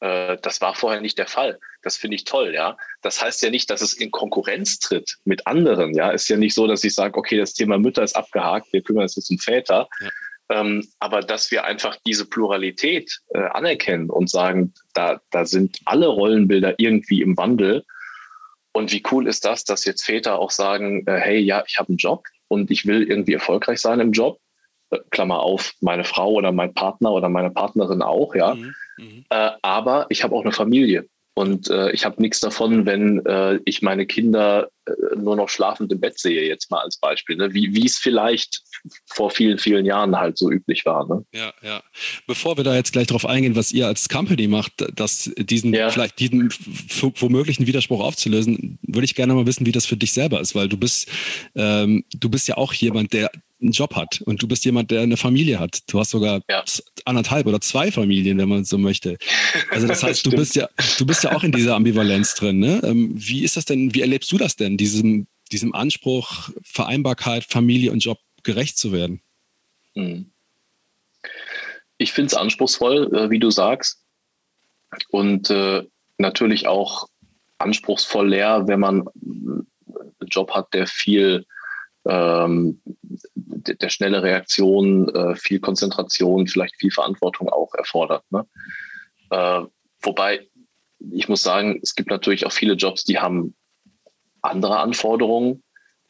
[0.01, 1.59] Äh, das war vorher nicht der Fall.
[1.81, 2.77] Das finde ich toll, ja.
[3.01, 6.12] Das heißt ja nicht, dass es in Konkurrenz tritt mit anderen, ja.
[6.12, 9.03] Ist ja nicht so, dass ich sage, okay, das Thema Mütter ist abgehakt, wir kümmern
[9.03, 9.88] uns jetzt um Väter.
[10.01, 10.09] Ja.
[10.51, 16.07] Ähm, aber dass wir einfach diese Pluralität äh, anerkennen und sagen, da, da sind alle
[16.07, 17.85] Rollenbilder irgendwie im Wandel.
[18.71, 21.89] Und wie cool ist das, dass jetzt Väter auch sagen, äh, hey, ja, ich habe
[21.89, 24.39] einen Job und ich will irgendwie erfolgreich sein im Job.
[25.12, 28.56] Klammer auf, meine Frau oder mein Partner oder meine Partnerin auch, ja.
[28.56, 28.75] Mhm.
[28.97, 29.25] Mhm.
[29.30, 31.08] Äh, aber ich habe auch eine Familie.
[31.39, 35.89] Und äh, ich habe nichts davon, wenn äh, ich meine Kinder äh, nur noch schlafend
[35.89, 37.38] im Bett sehe, jetzt mal als Beispiel.
[37.38, 37.54] Ne?
[37.54, 38.62] Wie es vielleicht
[39.06, 41.08] vor vielen, vielen Jahren halt so üblich war.
[41.08, 41.23] Ne?
[41.34, 41.82] Ja, ja.
[42.28, 45.89] Bevor wir da jetzt gleich drauf eingehen, was ihr als Company macht, dass diesen ja.
[45.89, 46.49] vielleicht diesen
[46.99, 50.67] womöglichen Widerspruch aufzulösen, würde ich gerne mal wissen, wie das für dich selber ist, weil
[50.67, 51.10] du bist,
[51.56, 55.01] ähm, du bist ja auch jemand, der einen Job hat und du bist jemand, der
[55.01, 55.79] eine Familie hat.
[55.87, 56.63] Du hast sogar ja.
[57.05, 59.17] anderthalb oder zwei Familien, wenn man so möchte.
[59.69, 62.59] Also das heißt, du bist ja, du bist ja auch in dieser Ambivalenz drin.
[62.59, 62.81] Ne?
[62.83, 63.93] Ähm, wie ist das denn?
[63.93, 64.77] Wie erlebst du das denn?
[64.77, 69.21] Diesem, diesem Anspruch, Vereinbarkeit, Familie und Job gerecht zu werden?
[69.95, 70.31] Hm.
[71.97, 73.99] Ich finde es anspruchsvoll, äh, wie du sagst,
[75.09, 75.83] und äh,
[76.17, 77.07] natürlich auch
[77.57, 79.67] anspruchsvoll leer, wenn man einen
[80.27, 81.45] Job hat, der viel
[82.07, 82.81] ähm,
[83.67, 88.23] der schnelle Reaktion, äh, viel Konzentration, vielleicht viel Verantwortung auch erfordert.
[88.31, 88.45] Ne?
[89.29, 89.61] Äh,
[90.01, 90.47] wobei,
[91.11, 93.55] ich muss sagen, es gibt natürlich auch viele Jobs, die haben
[94.41, 95.63] andere Anforderungen,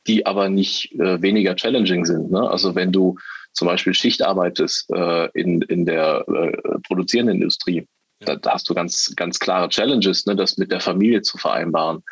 [0.07, 2.31] die aber nicht äh, weniger challenging sind.
[2.31, 2.49] Ne?
[2.49, 3.17] Also wenn du
[3.53, 7.87] zum Beispiel Schicht arbeitest äh, in, in der äh, produzierenden Industrie,
[8.21, 8.27] ja.
[8.27, 12.03] da, da, hast du ganz, ganz klare Challenges, ne, das mit der Familie zu vereinbaren.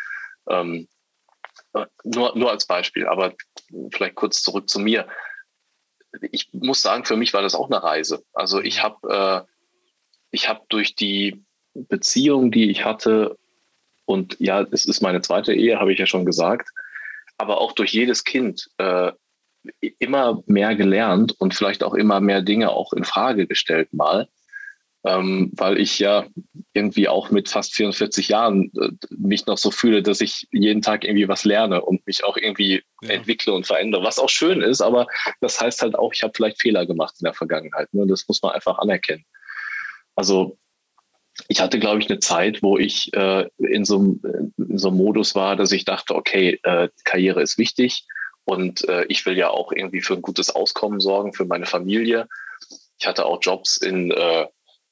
[0.49, 0.87] Ähm,
[1.73, 3.33] äh, nur, nur als Beispiel, aber
[3.91, 5.07] vielleicht kurz zurück zu mir.
[6.31, 8.23] Ich muss sagen, für mich war das auch eine Reise.
[8.33, 9.53] Also ich habe äh,
[10.31, 11.43] ich habe durch die
[11.73, 13.37] Beziehung, die ich hatte,
[14.05, 16.69] und ja, es ist meine zweite Ehe, habe ich ja schon gesagt,
[17.37, 19.11] aber auch durch jedes Kind äh,
[19.99, 24.29] immer mehr gelernt und vielleicht auch immer mehr Dinge auch in Frage gestellt mal
[25.07, 26.25] ähm, weil ich ja
[26.73, 31.05] irgendwie auch mit fast 44 Jahren äh, mich noch so fühle, dass ich jeden Tag
[31.05, 33.09] irgendwie was lerne und mich auch irgendwie ja.
[33.09, 35.07] entwickle und verändere, was auch schön ist, aber
[35.39, 37.93] das heißt halt auch, ich habe vielleicht Fehler gemacht in der Vergangenheit.
[37.93, 38.05] Ne?
[38.05, 39.25] Das muss man einfach anerkennen.
[40.15, 40.57] Also
[41.47, 44.17] ich hatte, glaube ich, eine Zeit, wo ich äh, in, so,
[44.57, 48.05] in so einem Modus war, dass ich dachte, okay, äh, Karriere ist wichtig
[48.43, 52.27] und äh, ich will ja auch irgendwie für ein gutes Auskommen sorgen, für meine Familie.
[52.99, 54.47] Ich hatte auch Jobs in äh,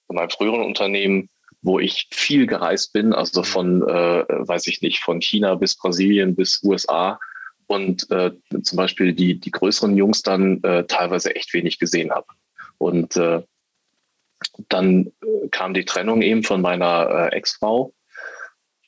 [0.09, 1.29] in meinem früheren Unternehmen,
[1.61, 3.45] wo ich viel gereist bin, also mhm.
[3.45, 7.19] von, äh, weiß ich nicht, von China bis Brasilien bis USA
[7.67, 12.27] und äh, zum Beispiel die, die größeren Jungs dann äh, teilweise echt wenig gesehen habe.
[12.77, 13.41] Und äh,
[14.69, 17.93] dann äh, kam die Trennung eben von meiner äh, Ex-Frau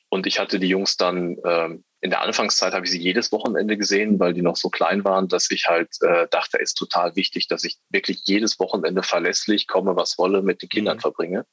[0.08, 3.76] und ich hatte die Jungs dann äh, in der Anfangszeit habe ich sie jedes Wochenende
[3.76, 7.16] gesehen, weil die noch so klein waren, dass ich halt äh, dachte, es ist total
[7.16, 11.00] wichtig, dass ich wirklich jedes Wochenende verlässlich komme, was wolle, mit den Kindern mhm.
[11.00, 11.46] verbringe.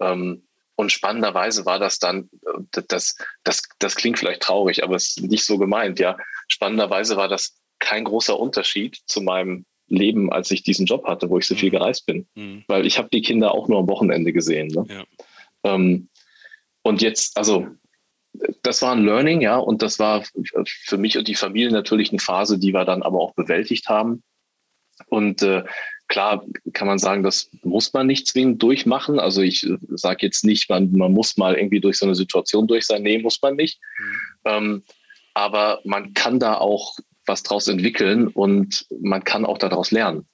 [0.00, 0.42] Ähm,
[0.74, 5.20] und spannenderweise war das dann, äh, das, das, das klingt vielleicht traurig, aber es ist
[5.22, 6.16] nicht so gemeint, ja.
[6.48, 11.38] Spannenderweise war das kein großer Unterschied zu meinem Leben, als ich diesen Job hatte, wo
[11.38, 11.76] ich so viel mhm.
[11.76, 12.26] gereist bin.
[12.34, 12.64] Mhm.
[12.66, 14.68] Weil ich habe die Kinder auch nur am Wochenende gesehen.
[14.68, 14.84] Ne?
[14.88, 15.04] Ja.
[15.62, 16.08] Ähm,
[16.82, 17.68] und jetzt, also
[18.62, 20.24] das war ein Learning, ja, und das war
[20.64, 24.22] für mich und die Familie natürlich eine Phase, die wir dann aber auch bewältigt haben.
[25.08, 25.64] Und äh,
[26.08, 29.18] klar kann man sagen, das muss man nicht zwingend durchmachen.
[29.18, 32.86] Also ich sage jetzt nicht, man, man muss mal irgendwie durch so eine Situation durch
[32.86, 33.02] sein.
[33.02, 33.80] Nee, muss man nicht.
[33.98, 34.20] Mhm.
[34.44, 34.82] Ähm,
[35.34, 36.96] aber man kann da auch
[37.26, 40.26] was draus entwickeln und man kann auch daraus lernen.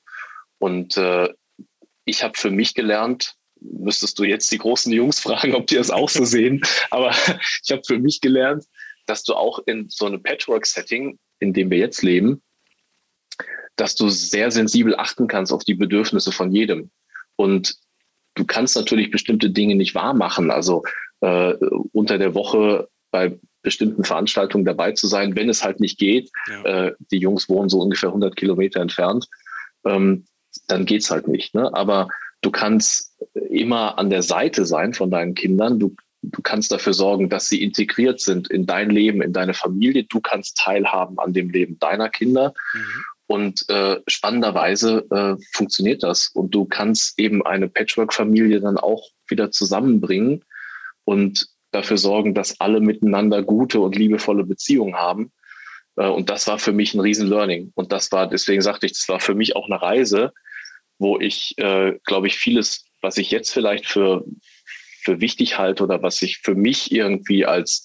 [0.59, 1.29] Und äh,
[2.05, 5.90] ich habe für mich gelernt, müsstest du jetzt die großen Jungs fragen, ob die das
[5.90, 6.62] auch so sehen.
[6.90, 7.11] Aber
[7.64, 8.64] ich habe für mich gelernt,
[9.07, 12.42] dass du auch in so einem Patchwork-Setting, in dem wir jetzt leben,
[13.77, 16.90] dass du sehr sensibel achten kannst auf die Bedürfnisse von jedem.
[17.37, 17.77] Und
[18.35, 20.51] du kannst natürlich bestimmte Dinge nicht wahr machen.
[20.51, 20.83] Also
[21.20, 21.55] äh,
[21.92, 26.31] unter der Woche bei bestimmten Veranstaltungen dabei zu sein, wenn es halt nicht geht.
[26.48, 26.87] Ja.
[26.87, 29.27] Äh, die Jungs wohnen so ungefähr 100 Kilometer entfernt.
[29.85, 30.27] Ähm,
[30.66, 31.55] dann geht's halt nicht.
[31.55, 31.72] Ne?
[31.75, 32.09] Aber
[32.42, 35.78] du kannst immer an der Seite sein von deinen Kindern.
[35.78, 40.05] Du, du kannst dafür sorgen, dass sie integriert sind in dein Leben, in deine Familie.
[40.05, 42.52] Du kannst teilhaben an dem Leben deiner Kinder.
[42.74, 43.05] Mhm.
[43.26, 46.28] Und äh, spannenderweise äh, funktioniert das.
[46.35, 50.44] Und du kannst eben eine Patchwork-Familie dann auch wieder zusammenbringen
[51.05, 55.33] und dafür sorgen, dass alle miteinander gute und liebevolle Beziehungen haben.
[55.96, 57.72] Äh, und das war für mich ein Riesen-Learning.
[57.74, 60.33] Und das war, deswegen sagte ich, das war für mich auch eine Reise,
[60.98, 64.24] wo ich, äh, glaube ich, vieles, was ich jetzt vielleicht für,
[65.02, 67.85] für wichtig halte oder was ich für mich irgendwie als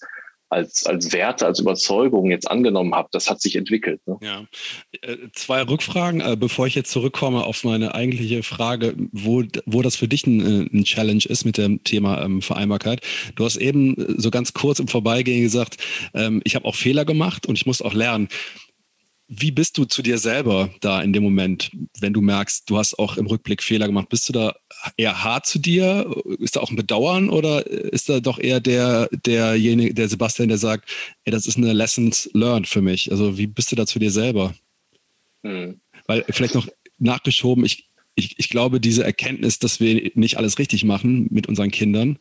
[0.50, 4.00] als, als Werte, als Überzeugung jetzt angenommen habe, das hat sich entwickelt.
[4.06, 4.18] Ne?
[4.22, 4.46] Ja.
[5.02, 9.96] Äh, zwei Rückfragen, äh, bevor ich jetzt zurückkomme auf meine eigentliche Frage, wo, wo das
[9.96, 13.02] für dich ein, äh, ein Challenge ist mit dem Thema ähm, Vereinbarkeit.
[13.36, 15.78] Du hast eben so ganz kurz im Vorbeigehen gesagt,
[16.14, 18.30] ähm, ich habe auch Fehler gemacht und ich muss auch lernen.
[19.30, 22.98] Wie bist du zu dir selber da in dem Moment, wenn du merkst, du hast
[22.98, 24.08] auch im Rückblick Fehler gemacht?
[24.08, 24.56] Bist du da
[24.96, 26.10] eher hart zu dir?
[26.40, 30.58] Ist da auch ein Bedauern oder ist da doch eher der, derjenige, der Sebastian, der
[30.58, 30.90] sagt,
[31.26, 33.12] ey, das ist eine Lessons learned für mich?
[33.12, 34.56] Also wie bist du da zu dir selber?
[35.44, 35.82] Hm.
[36.06, 40.86] Weil vielleicht noch nachgeschoben, ich, ich, ich glaube, diese Erkenntnis, dass wir nicht alles richtig
[40.86, 42.18] machen mit unseren Kindern,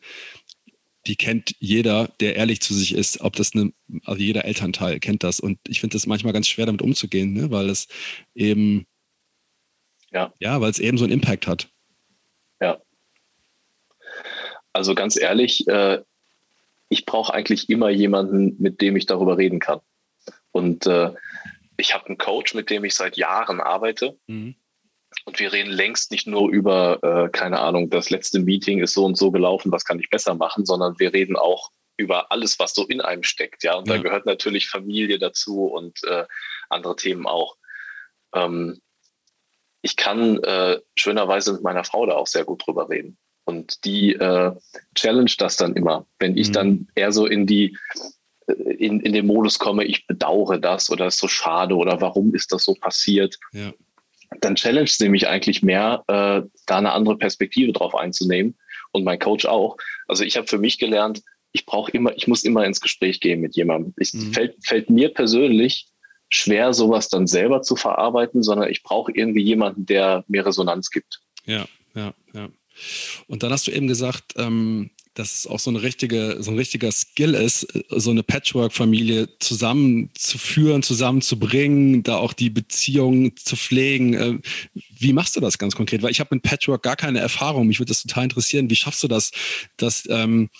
[1.07, 3.73] die kennt jeder, der ehrlich zu sich ist, ob das eine,
[4.05, 5.41] also jeder Elternteil kennt das.
[5.41, 7.51] Und ich finde das manchmal ganz schwer, damit umzugehen, ne?
[7.51, 7.87] weil es
[8.35, 8.87] eben,
[10.11, 11.69] ja, ja weil es eben so einen Impact hat.
[12.61, 12.81] Ja.
[14.73, 16.03] Also ganz ehrlich, äh,
[16.89, 19.81] ich brauche eigentlich immer jemanden, mit dem ich darüber reden kann.
[20.53, 21.13] Und äh,
[21.77, 24.19] ich habe einen Coach, mit dem ich seit Jahren arbeite.
[24.27, 24.55] Mhm.
[25.27, 29.05] Und wir reden längst nicht nur über, äh, keine Ahnung, das letzte Meeting ist so
[29.05, 32.75] und so gelaufen, was kann ich besser machen, sondern wir reden auch über alles, was
[32.75, 33.65] so in einem steckt.
[33.65, 33.97] Ja, und ja.
[33.97, 36.25] da gehört natürlich Familie dazu und äh,
[36.69, 37.57] andere Themen auch.
[38.35, 38.81] Ähm,
[39.83, 43.19] ich kann äh, schönerweise mit meiner Frau da auch sehr gut drüber reden.
[43.45, 44.53] Und die äh,
[44.95, 46.07] challenge das dann immer.
[46.21, 46.53] Wenn ich mhm.
[46.53, 47.77] dann eher so in die
[48.47, 52.33] äh, in, in den Modus komme, ich bedauere das oder ist so schade oder warum
[52.33, 53.73] ist das so passiert, ja
[54.47, 58.57] dann challenge sie mich eigentlich mehr, äh, da eine andere Perspektive drauf einzunehmen
[58.93, 59.77] und mein Coach auch.
[60.07, 63.41] Also ich habe für mich gelernt, ich brauche immer, ich muss immer ins Gespräch gehen
[63.41, 63.93] mit jemandem.
[63.97, 64.33] Es mhm.
[64.33, 65.89] fällt, fällt mir persönlich
[66.29, 71.21] schwer, sowas dann selber zu verarbeiten, sondern ich brauche irgendwie jemanden, der mir Resonanz gibt.
[71.45, 72.49] Ja, ja, ja.
[73.27, 76.59] Und dann hast du eben gesagt, ähm, dass es auch so eine richtige, so ein
[76.59, 84.15] richtiger Skill ist, so eine Patchwork-Familie zusammenzuführen, zusammenzubringen, da auch die Beziehung zu pflegen.
[84.15, 84.39] Äh,
[84.99, 86.03] wie machst du das ganz konkret?
[86.03, 87.67] Weil ich habe mit Patchwork gar keine Erfahrung.
[87.67, 88.69] Mich würde das total interessieren.
[88.69, 89.31] Wie schaffst du das,
[89.79, 90.51] dass, ähm,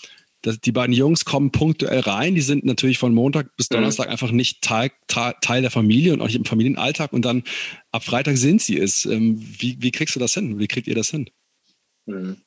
[0.41, 2.33] dass die beiden Jungs kommen punktuell rein?
[2.33, 3.75] Die sind natürlich von Montag bis mhm.
[3.75, 4.13] Donnerstag mhm.
[4.13, 7.43] einfach nicht Teil, Teil der Familie und auch nicht im Familienalltag und dann
[7.91, 9.05] ab Freitag sind sie es.
[9.05, 10.57] Ähm, wie, wie kriegst du das hin?
[10.57, 11.29] Wie kriegt ihr das hin?
[12.07, 12.37] Mhm.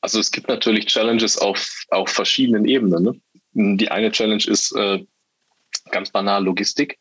[0.00, 3.02] Also es gibt natürlich Challenges auf, auf verschiedenen Ebenen.
[3.02, 3.76] Ne?
[3.76, 5.04] Die eine Challenge ist äh,
[5.90, 6.98] ganz banal Logistik.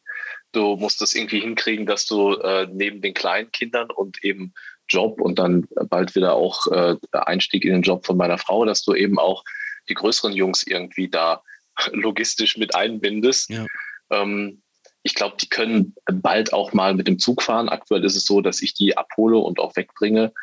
[0.51, 4.53] Du musst es irgendwie hinkriegen, dass du äh, neben den kleinen Kindern und eben
[4.87, 8.83] Job und dann bald wieder auch äh, Einstieg in den Job von meiner Frau, dass
[8.83, 9.43] du eben auch
[9.89, 11.41] die größeren Jungs irgendwie da
[11.91, 13.49] logistisch mit einbindest.
[13.49, 13.65] Ja.
[14.11, 14.61] Ähm,
[15.03, 17.69] ich glaube, die können bald auch mal mit dem Zug fahren.
[17.69, 20.33] Aktuell ist es so, dass ich die abhole und auch wegbringe.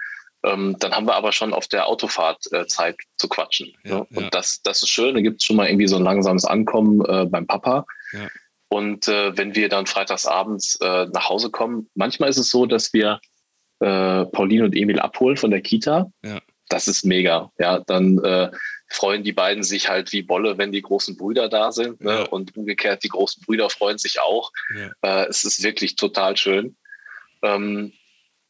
[0.44, 3.72] Ähm, dann haben wir aber schon auf der Autofahrt äh, Zeit zu quatschen.
[3.84, 4.06] Ja, ne?
[4.14, 4.30] Und ja.
[4.30, 5.14] das, das ist schön.
[5.14, 7.86] Da gibt es schon mal irgendwie so ein langsames Ankommen äh, beim Papa.
[8.12, 8.28] Ja.
[8.68, 12.92] Und äh, wenn wir dann freitagsabends äh, nach Hause kommen, manchmal ist es so, dass
[12.92, 13.20] wir
[13.80, 16.10] äh, Pauline und Emil abholen von der Kita.
[16.68, 17.52] Das ist mega.
[17.58, 18.50] Ja, dann äh,
[18.88, 22.00] freuen die beiden sich halt wie Bolle, wenn die großen Brüder da sind.
[22.00, 22.26] Ne?
[22.28, 24.50] Und umgekehrt, die großen Brüder freuen sich auch.
[25.02, 26.76] es ist wirklich total schön.
[27.42, 27.92] Ähm,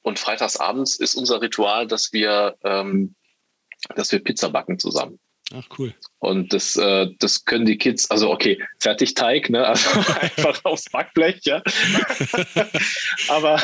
[0.03, 3.15] und freitagsabends ist unser Ritual, dass wir, ähm,
[3.95, 5.19] dass wir Pizza backen zusammen.
[5.55, 5.95] Ach cool.
[6.19, 9.67] Und das, äh, das können die Kids, also okay, Fertigteig, ne?
[9.67, 11.63] Also einfach aufs Backblech, ja.
[13.29, 13.61] aber,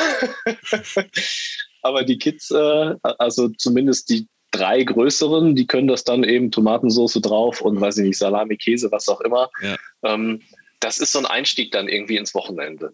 [1.81, 7.19] aber die Kids, äh, also zumindest die drei größeren, die können das dann eben Tomatensauce
[7.21, 9.49] drauf und weiß ich nicht, Salami, Käse, was auch immer.
[9.61, 9.77] Ja.
[10.03, 10.41] Ähm,
[10.79, 12.93] das ist so ein Einstieg dann irgendwie ins Wochenende.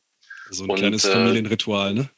[0.50, 2.10] So ein und, kleines äh, Familienritual, ne?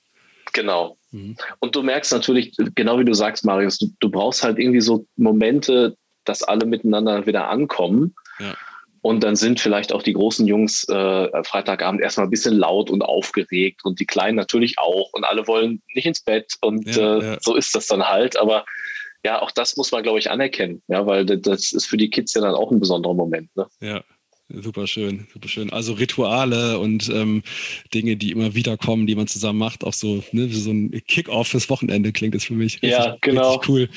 [0.54, 0.97] Genau.
[1.12, 1.38] Mhm.
[1.60, 5.06] Und du merkst natürlich, genau wie du sagst, Marius, du, du, brauchst halt irgendwie so
[5.16, 8.16] Momente, dass alle miteinander wieder ankommen.
[8.40, 8.56] Ja.
[9.02, 13.02] Und dann sind vielleicht auch die großen Jungs äh, Freitagabend erstmal ein bisschen laut und
[13.04, 15.12] aufgeregt und die Kleinen natürlich auch.
[15.14, 16.54] Und alle wollen nicht ins Bett.
[16.62, 17.38] Und ja, äh, ja.
[17.40, 18.38] so ist das dann halt.
[18.38, 18.66] Aber
[19.24, 20.82] ja, auch das muss man, glaube ich, anerkennen.
[20.88, 23.56] Ja, weil das ist für die Kids ja dann auch ein besonderer Moment.
[23.56, 23.68] Ne?
[23.80, 24.04] Ja,
[24.50, 25.74] Super schön, super schön.
[25.74, 27.44] Also Rituale und ähm,
[27.94, 31.50] Dinge, die immer wieder kommen, die man zusammen macht, auch so, ne, so ein Kick-off
[31.50, 32.76] fürs Wochenende klingt das für mich.
[32.76, 33.56] Richtig, ja, genau.
[33.56, 33.90] Richtig cool.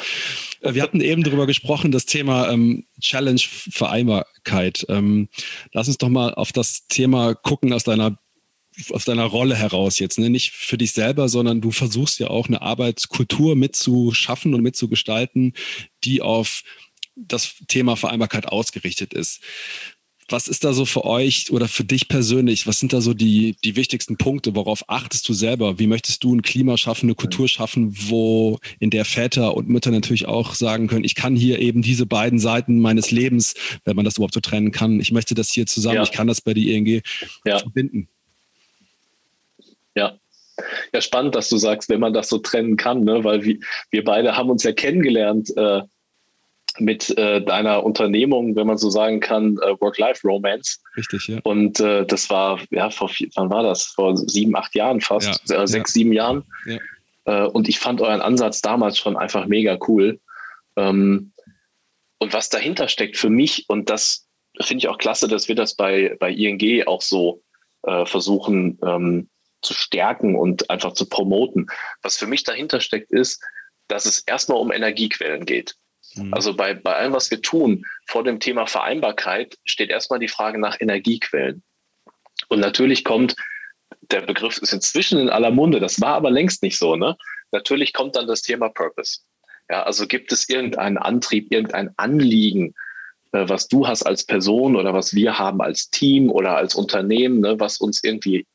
[0.60, 4.84] Äh, wir hatten eben darüber gesprochen, das Thema ähm, Challenge Vereinbarkeit.
[4.88, 5.28] Ähm,
[5.72, 8.18] lass uns doch mal auf das Thema gucken aus deiner
[8.90, 10.30] aus deiner Rolle heraus jetzt, ne?
[10.30, 15.52] nicht für dich selber, sondern du versuchst ja auch eine Arbeitskultur mitzuschaffen und mitzugestalten,
[16.02, 16.62] die auf
[17.14, 19.42] das Thema Vereinbarkeit ausgerichtet ist
[20.30, 22.66] Was ist da so für euch oder für dich persönlich?
[22.66, 24.54] Was sind da so die, die wichtigsten Punkte?
[24.54, 25.78] Worauf achtest du selber?
[25.78, 29.90] Wie möchtest du ein Klima schaffen, eine Kultur schaffen, wo in der Väter und Mütter
[29.90, 34.04] natürlich auch sagen können, ich kann hier eben diese beiden Seiten meines Lebens, wenn man
[34.04, 36.02] das überhaupt so trennen kann, ich möchte das hier zusammen, ja.
[36.04, 37.02] ich kann das bei der ING
[37.44, 37.58] ja.
[37.58, 38.08] verbinden.
[39.96, 40.16] Ja,
[40.92, 43.24] ja, spannend, dass du sagst, wenn man das so trennen kann, ne?
[43.24, 43.58] weil wir,
[43.90, 45.82] wir beide haben uns ja kennengelernt äh,
[46.78, 50.78] mit äh, deiner Unternehmung, wenn man so sagen kann, äh, Work-Life-Romance.
[50.96, 51.38] Richtig, ja.
[51.42, 53.84] Und äh, das war, ja, vor, wann war das?
[53.84, 55.94] Vor sieben, acht Jahren fast, ja, äh, sechs, ja.
[55.94, 56.44] sieben Jahren.
[56.66, 56.78] Ja.
[57.24, 60.20] Äh, und ich fand euren Ansatz damals schon einfach mega cool.
[60.76, 61.32] Ähm,
[62.18, 64.28] und was dahinter steckt für mich, und das
[64.60, 67.42] finde ich auch klasse, dass wir das bei, bei ING auch so
[68.04, 69.30] versuchen, ähm,
[69.62, 71.66] zu stärken und einfach zu promoten.
[72.02, 73.42] Was für mich dahinter steckt, ist,
[73.88, 75.76] dass es erstmal um Energiequellen geht.
[76.14, 76.34] Mhm.
[76.34, 80.58] Also bei, bei allem, was wir tun, vor dem Thema Vereinbarkeit steht erstmal die Frage
[80.58, 81.62] nach Energiequellen.
[82.48, 83.36] Und natürlich kommt,
[84.10, 87.16] der Begriff ist inzwischen in aller Munde, das war aber längst nicht so, ne?
[87.52, 89.20] Natürlich kommt dann das Thema Purpose.
[89.68, 92.74] Ja, also gibt es irgendeinen Antrieb, irgendein Anliegen,
[93.32, 97.40] äh, was du hast als Person oder was wir haben als Team oder als Unternehmen,
[97.40, 98.46] ne, was uns irgendwie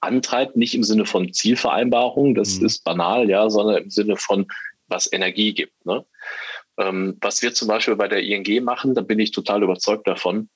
[0.00, 2.66] antreibt, nicht im Sinne von Zielvereinbarung, das mhm.
[2.66, 4.46] ist banal, ja, sondern im Sinne von,
[4.88, 5.84] was Energie gibt.
[5.84, 6.04] Ne?
[6.78, 10.48] Ähm, was wir zum Beispiel bei der ING machen, da bin ich total überzeugt davon.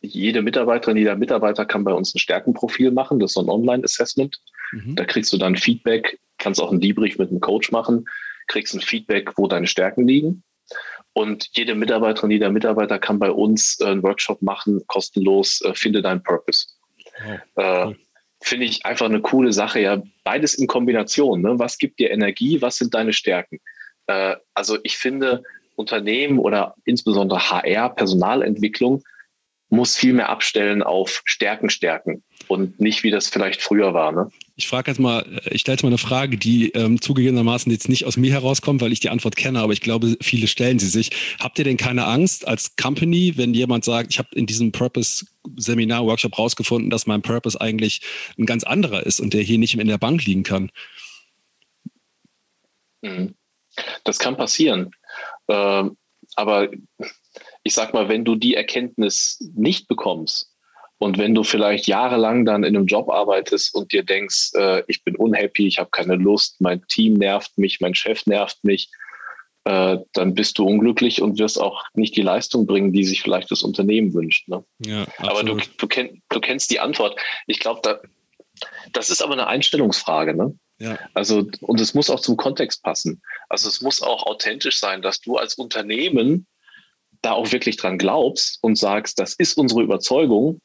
[0.00, 3.18] Jede Mitarbeiterin, jeder Mitarbeiter kann bei uns ein Stärkenprofil machen.
[3.18, 4.40] Das ist so ein Online-Assessment.
[4.72, 4.96] Mhm.
[4.96, 8.06] Da kriegst du dann Feedback, kannst auch einen Debrief mit einem Coach machen,
[8.48, 10.42] kriegst ein Feedback, wo deine Stärken liegen.
[11.12, 16.02] Und jede Mitarbeiterin, jeder Mitarbeiter kann bei uns äh, einen Workshop machen, kostenlos, äh, finde
[16.02, 16.66] deinen Purpose.
[17.56, 17.96] Oh, cool
[18.42, 19.80] finde ich einfach eine coole Sache.
[19.80, 21.42] Ja, beides in Kombination.
[21.42, 21.58] Ne?
[21.58, 22.60] Was gibt dir Energie?
[22.62, 23.60] Was sind deine Stärken?
[24.10, 25.42] Äh, also ich finde,
[25.76, 29.02] Unternehmen oder insbesondere HR, Personalentwicklung,
[29.72, 34.10] muss viel mehr abstellen auf Stärken stärken und nicht, wie das vielleicht früher war.
[34.10, 34.28] Ne?
[34.56, 38.04] Ich frage jetzt mal, ich stelle jetzt mal eine Frage, die ähm, zugegebenermaßen jetzt nicht
[38.04, 41.10] aus mir herauskommt, weil ich die Antwort kenne, aber ich glaube, viele stellen sie sich.
[41.38, 46.04] Habt ihr denn keine Angst als Company, wenn jemand sagt, ich habe in diesem Purpose-Seminar,
[46.04, 48.00] Workshop rausgefunden, dass mein Purpose eigentlich
[48.36, 50.72] ein ganz anderer ist und der hier nicht in der Bank liegen kann?
[53.02, 53.36] Mhm.
[54.04, 54.90] Das kann passieren.
[55.48, 55.96] Ähm,
[56.36, 56.68] aber
[57.62, 60.54] ich sag mal, wenn du die Erkenntnis nicht bekommst
[60.98, 65.02] und wenn du vielleicht jahrelang dann in einem Job arbeitest und dir denkst, äh, ich
[65.02, 68.90] bin unhappy, ich habe keine Lust, mein Team nervt mich, mein Chef nervt mich,
[69.64, 73.50] äh, dann bist du unglücklich und wirst auch nicht die Leistung bringen, die sich vielleicht
[73.50, 74.48] das Unternehmen wünscht.
[74.48, 74.64] Ne?
[74.84, 77.20] Ja, aber du, du, kenn, du kennst die Antwort.
[77.46, 78.00] Ich glaube, da,
[78.92, 80.34] das ist aber eine Einstellungsfrage.
[80.34, 80.58] Ne?
[80.80, 80.98] Ja.
[81.14, 83.22] Also, und es muss auch zum Kontext passen.
[83.48, 86.46] Also es muss auch authentisch sein, dass du als Unternehmen
[87.22, 90.60] da auch wirklich dran glaubst und sagst, das ist unsere Überzeugung.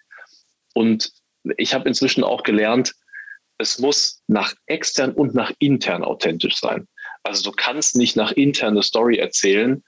[0.73, 1.11] Und
[1.57, 2.93] ich habe inzwischen auch gelernt,
[3.57, 6.87] es muss nach extern und nach intern authentisch sein.
[7.23, 9.83] Also du kannst nicht nach intern eine Story erzählen,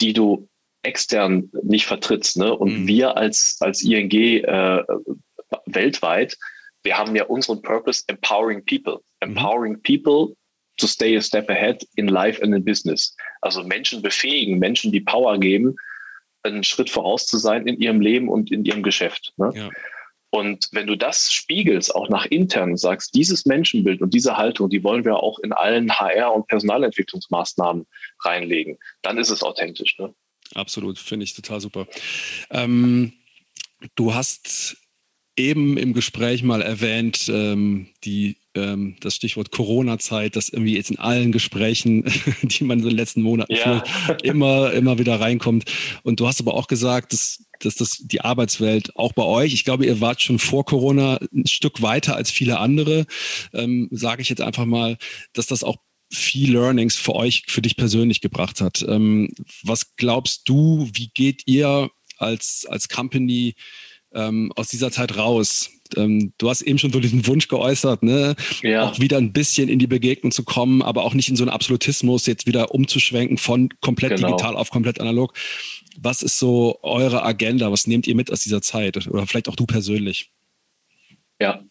[0.00, 0.48] die du
[0.82, 2.36] extern nicht vertrittst.
[2.36, 2.54] Ne?
[2.54, 2.86] Und mhm.
[2.88, 4.82] wir als, als ING äh,
[5.66, 6.36] weltweit,
[6.82, 9.00] wir haben ja unseren Purpose Empowering People.
[9.22, 9.36] Mhm.
[9.36, 9.82] Empowering.
[9.82, 10.36] People
[10.78, 13.14] to stay a step ahead in life and in business.
[13.40, 15.76] Also Menschen befähigen, Menschen die Power geben,
[16.42, 19.32] einen Schritt voraus zu sein in ihrem Leben und in ihrem Geschäft.
[19.36, 19.52] Ne?
[19.54, 19.70] Ja.
[20.34, 24.82] Und wenn du das spiegelst, auch nach intern sagst, dieses Menschenbild und diese Haltung, die
[24.82, 27.86] wollen wir auch in allen HR- und Personalentwicklungsmaßnahmen
[28.24, 29.98] reinlegen, dann ist es authentisch.
[29.98, 30.14] Ne?
[30.54, 31.86] Absolut, finde ich total super.
[32.50, 33.12] Ähm,
[33.94, 34.78] du hast
[35.36, 40.98] eben im Gespräch mal erwähnt, ähm, die ähm, das Stichwort Corona-Zeit, das irgendwie jetzt in
[40.98, 42.04] allen Gesprächen,
[42.42, 43.82] die man in den letzten Monaten ja.
[43.82, 45.64] führt, immer, immer wieder reinkommt.
[46.02, 49.64] Und du hast aber auch gesagt, dass, dass das die Arbeitswelt auch bei euch, ich
[49.64, 53.06] glaube, ihr wart schon vor Corona ein Stück weiter als viele andere,
[53.54, 54.98] ähm, sage ich jetzt einfach mal,
[55.32, 55.76] dass das auch
[56.10, 58.84] viel Learnings für euch, für dich persönlich gebracht hat.
[58.86, 59.30] Ähm,
[59.62, 63.54] was glaubst du, wie geht ihr als, als Company
[64.14, 65.70] ähm, aus dieser Zeit raus?
[65.96, 68.34] ähm, du hast eben schon so diesen Wunsch geäußert, ne?
[68.62, 68.84] Ja.
[68.84, 71.50] auch wieder ein bisschen in die Begegnung zu kommen, aber auch nicht in so einen
[71.50, 74.28] Absolutismus jetzt wieder umzuschwenken von komplett genau.
[74.28, 75.34] digital auf komplett analog.
[75.98, 77.70] Was ist so eure Agenda?
[77.70, 79.06] Was nehmt ihr mit aus dieser Zeit?
[79.06, 80.30] Oder vielleicht auch du persönlich?
[81.40, 81.62] Ja,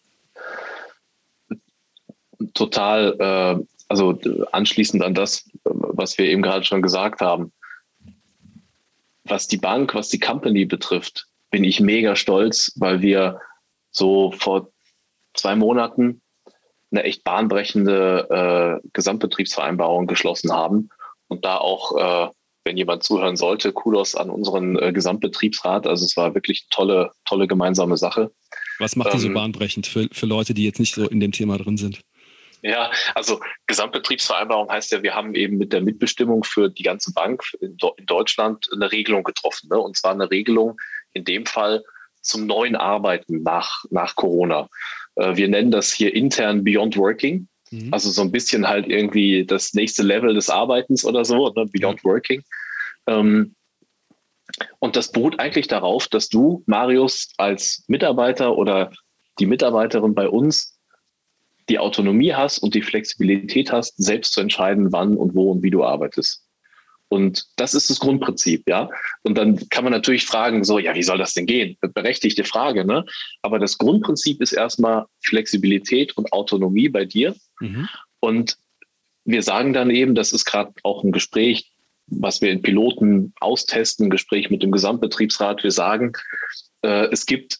[2.54, 3.16] total.
[3.18, 4.18] Äh, also
[4.52, 7.52] anschließend an das, was wir eben gerade schon gesagt haben.
[9.24, 13.40] Was die Bank, was die Company betrifft, bin ich mega stolz, weil wir
[13.92, 14.72] so vor
[15.34, 16.20] zwei Monaten
[16.90, 20.88] eine echt bahnbrechende äh, Gesamtbetriebsvereinbarung geschlossen haben
[21.28, 22.30] und da auch äh,
[22.64, 25.86] wenn jemand zuhören sollte, Kudos an unseren äh, Gesamtbetriebsrat.
[25.86, 28.30] Also es war wirklich tolle, tolle gemeinsame Sache.
[28.78, 31.32] Was macht die so ähm, bahnbrechend für, für Leute, die jetzt nicht so in dem
[31.32, 32.00] Thema drin sind?
[32.62, 37.42] Ja, also Gesamtbetriebsvereinbarung heißt ja, wir haben eben mit der Mitbestimmung für die ganze Bank
[37.60, 37.76] in,
[38.06, 39.68] Deutschland eine Regelung getroffen.
[39.68, 39.78] Ne?
[39.78, 40.76] Und zwar eine Regelung
[41.12, 41.82] in dem Fall
[42.20, 44.68] zum neuen Arbeiten nach, nach Corona.
[45.16, 47.48] Äh, wir nennen das hier intern Beyond Working.
[47.70, 47.92] Mhm.
[47.92, 51.66] Also so ein bisschen halt irgendwie das nächste Level des Arbeitens oder so, ne?
[51.72, 52.04] Beyond ja.
[52.04, 52.42] Working.
[53.06, 53.54] Ähm,
[54.78, 58.92] und das beruht eigentlich darauf, dass du, Marius, als Mitarbeiter oder
[59.38, 60.78] die Mitarbeiterin bei uns
[61.68, 65.70] die Autonomie hast und die Flexibilität hast, selbst zu entscheiden, wann und wo und wie
[65.70, 66.44] du arbeitest.
[67.12, 68.88] Und das ist das Grundprinzip, ja.
[69.20, 71.76] Und dann kann man natürlich fragen, so, ja, wie soll das denn gehen?
[71.92, 73.04] Berechtigte Frage, ne?
[73.42, 77.36] Aber das Grundprinzip ist erstmal Flexibilität und Autonomie bei dir.
[77.60, 77.86] Mhm.
[78.20, 78.56] Und
[79.26, 81.70] wir sagen dann eben, das ist gerade auch ein Gespräch,
[82.06, 85.62] was wir in Piloten austesten, ein Gespräch mit dem Gesamtbetriebsrat.
[85.62, 86.12] Wir sagen,
[86.80, 87.58] äh, es gibt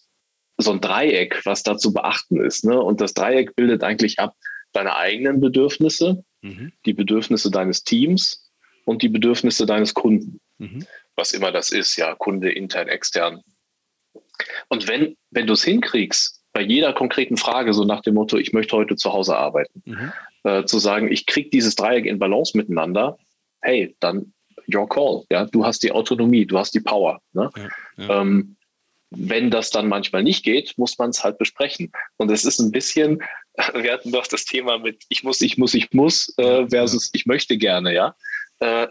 [0.56, 2.64] so ein Dreieck, was da zu beachten ist.
[2.64, 2.80] Ne?
[2.80, 4.34] Und das Dreieck bildet eigentlich ab
[4.72, 6.72] deine eigenen Bedürfnisse, mhm.
[6.86, 8.42] die Bedürfnisse deines Teams
[8.84, 10.40] und die Bedürfnisse deines Kunden.
[10.58, 10.86] Mhm.
[11.16, 13.42] Was immer das ist, ja, Kunde, intern, extern.
[14.68, 18.52] Und wenn, wenn du es hinkriegst, bei jeder konkreten Frage, so nach dem Motto, ich
[18.52, 20.12] möchte heute zu Hause arbeiten, mhm.
[20.44, 23.18] äh, zu sagen, ich kriege dieses Dreieck in Balance miteinander,
[23.60, 24.32] hey, dann
[24.72, 25.24] your call.
[25.30, 27.20] Ja, du hast die Autonomie, du hast die Power.
[27.32, 27.50] Ne?
[27.56, 28.20] Ja, ja.
[28.20, 28.56] Ähm,
[29.14, 31.92] wenn das dann manchmal nicht geht, muss man es halt besprechen.
[32.16, 33.22] Und es ist ein bisschen,
[33.74, 37.26] wir hatten doch das Thema mit ich muss, ich muss, ich muss äh, versus ich
[37.26, 38.14] möchte gerne, ja.
[38.62, 38.86] Äh,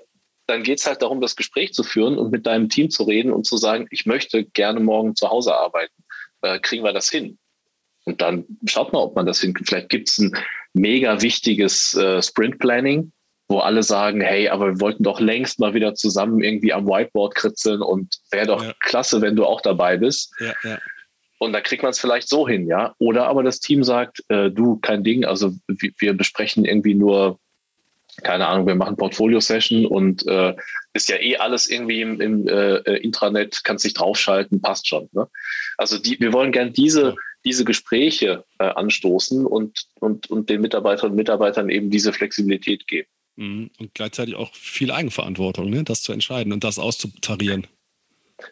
[0.47, 3.31] dann geht es halt darum, das Gespräch zu führen und mit deinem Team zu reden
[3.31, 5.93] und zu sagen, ich möchte gerne morgen zu Hause arbeiten.
[6.41, 7.37] Äh, kriegen wir das hin?
[8.03, 9.69] Und dann schaut mal, ob man das hinkriegt.
[9.69, 10.35] Vielleicht gibt es ein
[10.73, 13.13] mega wichtiges äh, Sprint-Planning,
[13.47, 17.35] wo alle sagen, hey, aber wir wollten doch längst mal wieder zusammen irgendwie am Whiteboard
[17.35, 18.73] kritzeln und wäre doch ja.
[18.81, 20.33] klasse, wenn du auch dabei bist.
[20.39, 20.79] Ja, ja.
[21.39, 22.93] Und dann kriegt man es vielleicht so hin, ja.
[22.97, 27.39] Oder aber das Team sagt, äh, du, kein Ding, also wir besprechen irgendwie nur,
[28.23, 30.55] keine Ahnung, wir machen Portfolio-Session und äh,
[30.93, 35.09] ist ja eh alles irgendwie im, im äh, Intranet, kannst dich draufschalten, passt schon.
[35.13, 35.27] Ne?
[35.77, 41.13] Also die, wir wollen gern diese, diese Gespräche äh, anstoßen und, und, und den Mitarbeiterinnen
[41.13, 43.07] und Mitarbeitern eben diese Flexibilität geben.
[43.37, 43.71] Mhm.
[43.79, 45.83] Und gleichzeitig auch viel Eigenverantwortung, ne?
[45.83, 47.67] das zu entscheiden und das auszutarieren.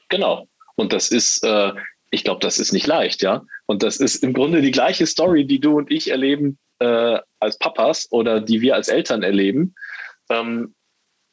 [0.08, 0.48] Genau.
[0.76, 1.74] Und das ist, äh,
[2.12, 3.46] ich glaube, das ist nicht leicht, ja.
[3.66, 7.58] Und das ist im Grunde die gleiche Story, die du und ich erleben äh, als
[7.58, 9.76] Papas oder die wir als Eltern erleben.
[10.30, 10.76] Ähm,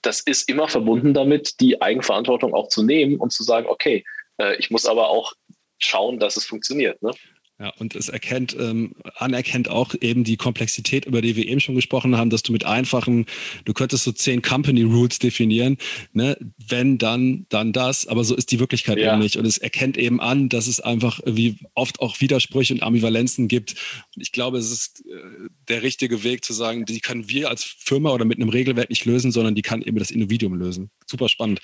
[0.02, 4.04] das ist immer verbunden damit, die Eigenverantwortung auch zu nehmen und zu sagen, okay,
[4.40, 5.32] äh, ich muss aber auch
[5.78, 7.02] schauen, dass es funktioniert.
[7.02, 7.10] Ne?
[7.58, 11.74] Ja, und es erkennt, ähm, anerkennt auch eben die Komplexität, über die wir eben schon
[11.74, 13.24] gesprochen haben, dass du mit einfachen,
[13.64, 15.78] du könntest so zehn Company Rules definieren,
[16.12, 16.36] ne?
[16.68, 19.12] wenn, dann, dann das, aber so ist die Wirklichkeit ja.
[19.12, 19.36] eben nicht.
[19.36, 23.74] Und es erkennt eben an, dass es einfach wie oft auch Widersprüche und Ambivalenzen gibt.
[24.14, 27.64] Und ich glaube, es ist äh, der richtige Weg zu sagen, die können wir als
[27.64, 30.90] Firma oder mit einem Regelwerk nicht lösen, sondern die kann eben das Individuum lösen.
[31.06, 31.62] Super spannend.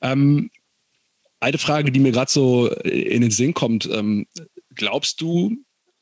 [0.00, 0.50] Ähm,
[1.40, 4.26] eine Frage, die mir gerade so in den Sinn kommt, ähm,
[4.74, 5.56] glaubst du,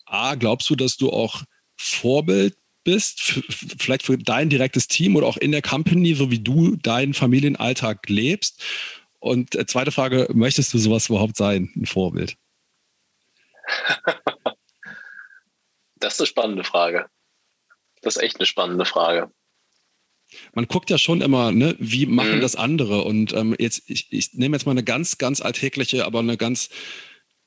[0.07, 1.43] A, glaubst du, dass du auch
[1.77, 3.41] Vorbild bist,
[3.79, 8.09] vielleicht für dein direktes Team oder auch in der Company, so wie du deinen Familienalltag
[8.09, 8.63] lebst?
[9.21, 12.37] Und äh, zweite Frage, möchtest du sowas überhaupt sein, ein Vorbild?
[16.03, 17.07] Das ist eine spannende Frage.
[18.01, 19.31] Das ist echt eine spannende Frage.
[20.53, 22.41] Man guckt ja schon immer, ne, wie machen mhm.
[22.41, 23.03] das andere?
[23.03, 26.71] Und ähm, jetzt, ich, ich nehme jetzt mal eine ganz, ganz alltägliche, aber eine ganz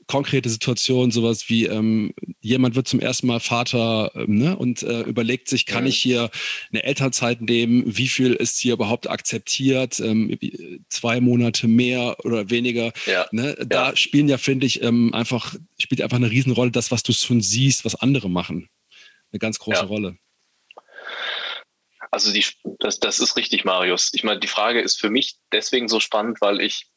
[0.08, 5.01] konkrete Situation, sowas wie ähm, jemand wird zum ersten Mal Vater ähm, ne, und äh,
[5.01, 5.89] überlegt sich, kann ja.
[5.89, 6.30] ich hier
[6.72, 7.84] eine Elternzeit nehmen?
[7.86, 9.99] Wie viel ist hier überhaupt akzeptiert?
[9.99, 10.38] Ähm,
[10.89, 12.93] zwei Monate mehr oder weniger?
[13.06, 13.26] Ja.
[13.32, 13.56] Ne?
[13.66, 13.95] Da ja.
[13.95, 17.86] spielen ja, finde ich, ähm, einfach, spielt einfach eine Riesenrolle das, was du schon siehst,
[17.86, 18.70] was andere machen.
[19.32, 20.18] Eine ganz große Rolle.
[22.12, 22.45] Also die,
[22.80, 24.12] das, das ist richtig, Marius.
[24.14, 26.88] Ich meine, die Frage ist für mich deswegen so spannend, weil ich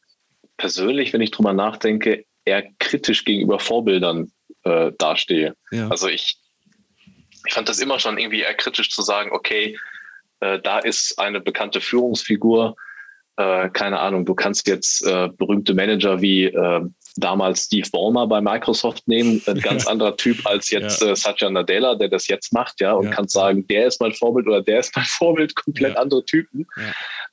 [0.59, 4.32] persönlich, wenn ich drüber nachdenke, eher kritisch gegenüber Vorbildern
[4.64, 5.55] äh, dastehe.
[5.70, 5.88] Ja.
[5.88, 6.38] Also ich,
[7.46, 9.78] ich fand das immer schon irgendwie eher kritisch zu sagen, okay,
[10.40, 12.76] äh, da ist eine bekannte Führungsfigur,
[13.36, 16.80] äh, keine Ahnung, du kannst jetzt äh, berühmte Manager wie äh,
[17.21, 21.09] damals Steve Ballmer bei Microsoft nehmen, ein ganz anderer Typ als jetzt ja.
[21.09, 23.11] äh, Satya Nadella, der das jetzt macht, ja, und ja.
[23.11, 26.66] kannst sagen, der ist mein Vorbild oder der ist mein Vorbild, komplett andere Typen.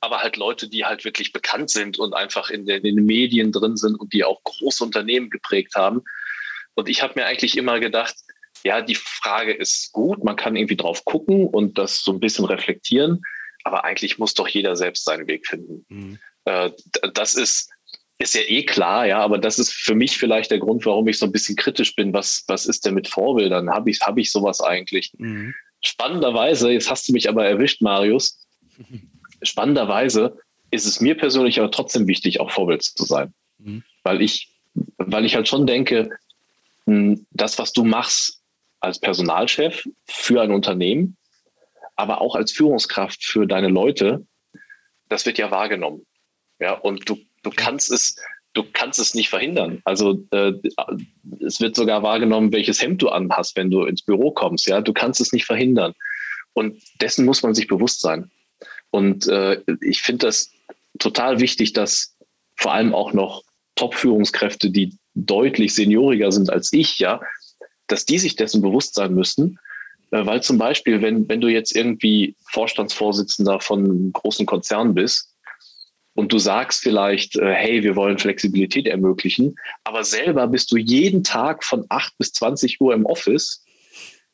[0.00, 3.52] Aber halt Leute, die halt wirklich bekannt sind und einfach in den, in den Medien
[3.52, 6.02] drin sind und die auch große Unternehmen geprägt haben.
[6.74, 8.14] Und ich habe mir eigentlich immer gedacht,
[8.64, 12.44] ja, die Frage ist gut, man kann irgendwie drauf gucken und das so ein bisschen
[12.44, 13.22] reflektieren.
[13.64, 15.84] aber eigentlich muss doch jeder selbst seinen Weg finden.
[15.88, 16.18] Mhm.
[16.44, 16.70] Äh,
[17.12, 17.70] das ist,
[18.18, 21.18] ist ja eh klar, ja, aber das ist für mich vielleicht der Grund, warum ich
[21.18, 22.12] so ein bisschen kritisch bin.
[22.12, 23.70] Was, was ist denn mit Vorbildern?
[23.70, 25.12] Habe ich, hab ich sowas eigentlich?
[25.18, 25.54] Mhm.
[25.82, 28.46] Spannenderweise, jetzt hast du mich aber erwischt, Marius.
[29.42, 30.38] Spannenderweise
[30.70, 33.34] ist es mir persönlich aber trotzdem wichtig, auch Vorbild zu sein.
[33.58, 33.82] Mhm.
[34.02, 34.54] Weil ich,
[34.96, 36.08] weil ich halt schon denke,
[36.86, 38.40] hm, das, was du machst
[38.80, 41.16] als Personalchef für ein Unternehmen,
[41.96, 44.26] aber auch als Führungskraft für deine Leute,
[45.08, 46.06] das wird ja wahrgenommen.
[46.58, 48.16] Ja, und du, du kannst es,
[48.54, 49.80] du kannst es nicht verhindern.
[49.84, 50.52] Also äh,
[51.40, 54.66] es wird sogar wahrgenommen, welches Hemd du anhast, wenn du ins Büro kommst.
[54.66, 55.94] Ja, du kannst es nicht verhindern.
[56.54, 58.30] Und dessen muss man sich bewusst sein.
[58.90, 60.50] Und äh, ich finde das
[60.98, 62.16] total wichtig, dass
[62.56, 63.42] vor allem auch noch
[63.76, 67.20] Top-Führungskräfte, die deutlich senioriger sind als ich, ja,
[67.86, 69.58] dass die sich dessen bewusst sein müssen.
[70.10, 75.35] Äh, weil zum Beispiel, wenn, wenn du jetzt irgendwie Vorstandsvorsitzender von einem großen Konzern bist,
[76.16, 79.54] und du sagst vielleicht, äh, hey, wir wollen Flexibilität ermöglichen,
[79.84, 83.64] aber selber bist du jeden Tag von 8 bis 20 Uhr im Office,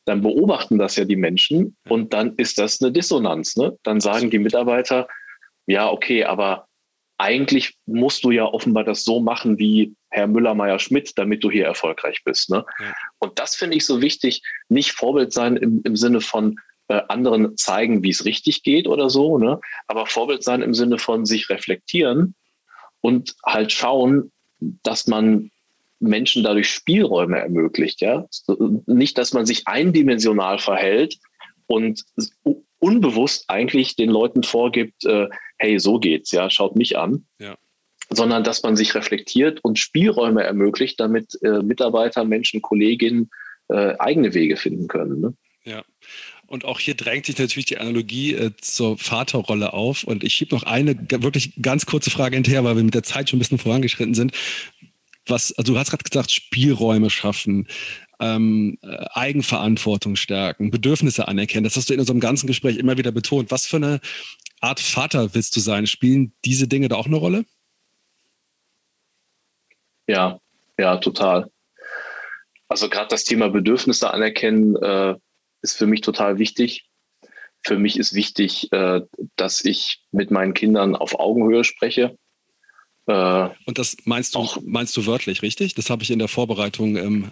[0.05, 3.55] dann beobachten das ja die Menschen und dann ist das eine Dissonanz.
[3.55, 3.77] Ne?
[3.83, 5.07] Dann sagen die Mitarbeiter,
[5.65, 6.67] ja, okay, aber
[7.17, 12.21] eigentlich musst du ja offenbar das so machen wie Herr Müller-Meyer-Schmidt, damit du hier erfolgreich
[12.25, 12.49] bist.
[12.49, 12.65] Ne?
[12.79, 12.93] Ja.
[13.19, 16.59] Und das finde ich so wichtig, nicht Vorbild sein im, im Sinne von,
[16.93, 19.59] äh, anderen zeigen, wie es richtig geht oder so, ne?
[19.87, 22.35] aber Vorbild sein im Sinne von sich reflektieren
[23.01, 25.49] und halt schauen, dass man
[25.99, 28.01] Menschen dadurch Spielräume ermöglicht.
[28.01, 28.27] Ja?
[28.85, 31.17] Nicht, dass man sich eindimensional verhält
[31.65, 32.03] und
[32.79, 37.25] unbewusst eigentlich den Leuten vorgibt, äh, hey, so geht's, ja, schaut mich an.
[37.39, 37.55] Ja.
[38.09, 43.31] Sondern dass man sich reflektiert und Spielräume ermöglicht, damit äh, Mitarbeiter, Menschen, Kolleginnen
[43.69, 45.21] äh, eigene Wege finden können.
[45.21, 45.33] Ne?
[45.63, 45.83] Ja.
[46.53, 50.03] Und auch hier drängt sich natürlich die Analogie äh, zur Vaterrolle auf.
[50.03, 53.27] Und ich schiebe noch eine wirklich ganz kurze Frage hinterher, weil wir mit der Zeit
[53.27, 54.33] schon ein bisschen vorangeschritten sind.
[55.25, 57.67] Was, also du hast gerade gesagt, Spielräume schaffen,
[58.19, 61.63] ähm, äh, Eigenverantwortung stärken, Bedürfnisse anerkennen.
[61.63, 63.49] Das hast du in unserem ganzen Gespräch immer wieder betont.
[63.49, 63.99] Was für eine
[64.61, 65.87] Art Vater willst du sein?
[65.87, 67.45] Spielen diese Dinge da auch eine Rolle?
[70.05, 70.39] Ja,
[70.77, 71.49] ja, total.
[72.67, 75.15] Also gerade das Thema Bedürfnisse anerkennen, äh,
[75.63, 76.85] ist für mich total wichtig.
[77.65, 79.01] Für mich ist wichtig, äh,
[79.37, 82.17] dass ich mit meinen Kindern auf Augenhöhe spreche.
[83.07, 85.73] Äh, Und das meinst du, auch, meinst du wörtlich, richtig?
[85.73, 87.31] Das habe ich in der Vorbereitung, ähm,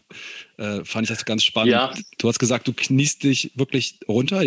[0.57, 1.73] äh, fand ich das ganz spannend.
[1.73, 1.93] Ja.
[2.17, 4.43] Du hast gesagt, du kniest dich wirklich runter,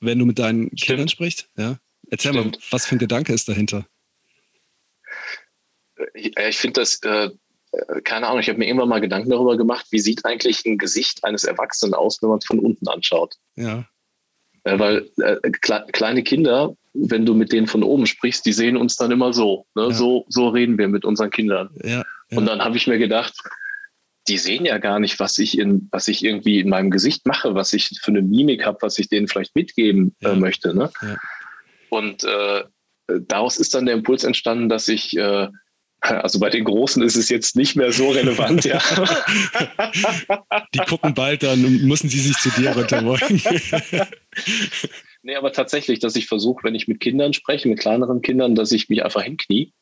[0.00, 0.82] wenn du mit deinen Stimmt.
[0.82, 1.48] Kindern sprichst.
[1.56, 1.78] Ja?
[2.10, 2.56] Erzähl Stimmt.
[2.56, 3.86] mal, was für ein Gedanke ist dahinter?
[5.96, 7.30] Äh, ich finde das, äh,
[8.04, 11.24] keine Ahnung, ich habe mir irgendwann mal Gedanken darüber gemacht, wie sieht eigentlich ein Gesicht
[11.24, 13.36] eines Erwachsenen aus, wenn man es von unten anschaut.
[13.56, 13.84] Ja.
[14.64, 18.76] Äh, weil äh, kle kleine Kinder, wenn du mit denen von oben sprichst, die sehen
[18.76, 19.66] uns dann immer so.
[19.74, 19.84] Ne?
[19.84, 19.90] Ja.
[19.90, 21.70] So, so reden wir mit unseren Kindern.
[21.82, 22.38] Ja, ja.
[22.38, 23.34] Und dann habe ich mir gedacht,
[24.28, 27.54] die sehen ja gar nicht, was ich in, was ich irgendwie in meinem Gesicht mache,
[27.54, 30.74] was ich für eine Mimik habe, was ich denen vielleicht mitgeben äh, möchte.
[30.74, 30.90] Ne?
[31.90, 32.62] Und äh,
[33.08, 35.48] daraus ist dann der Impuls entstanden, dass ich äh,
[36.02, 38.80] also bei den Großen ist es jetzt nicht mehr so relevant, ja.
[40.74, 43.40] Die gucken bald, dann müssen sie sich zu dir runterwollen.
[45.22, 48.72] nee, aber tatsächlich, dass ich versuche, wenn ich mit Kindern spreche, mit kleineren Kindern, dass
[48.72, 49.72] ich mich einfach hinknie.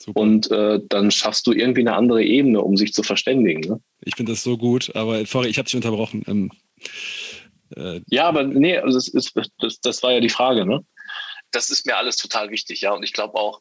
[0.00, 0.20] Super.
[0.20, 3.60] Und äh, dann schaffst du irgendwie eine andere Ebene, um sich zu verständigen.
[3.60, 3.80] Ne?
[4.00, 6.24] Ich finde das so gut, aber sorry, ich habe dich unterbrochen.
[6.26, 6.50] Ähm,
[7.76, 10.66] äh, ja, aber nee, also das, ist, das, das war ja die Frage.
[10.66, 10.84] Ne?
[11.50, 12.92] Das ist mir alles total wichtig, ja.
[12.92, 13.60] Und ich glaube auch,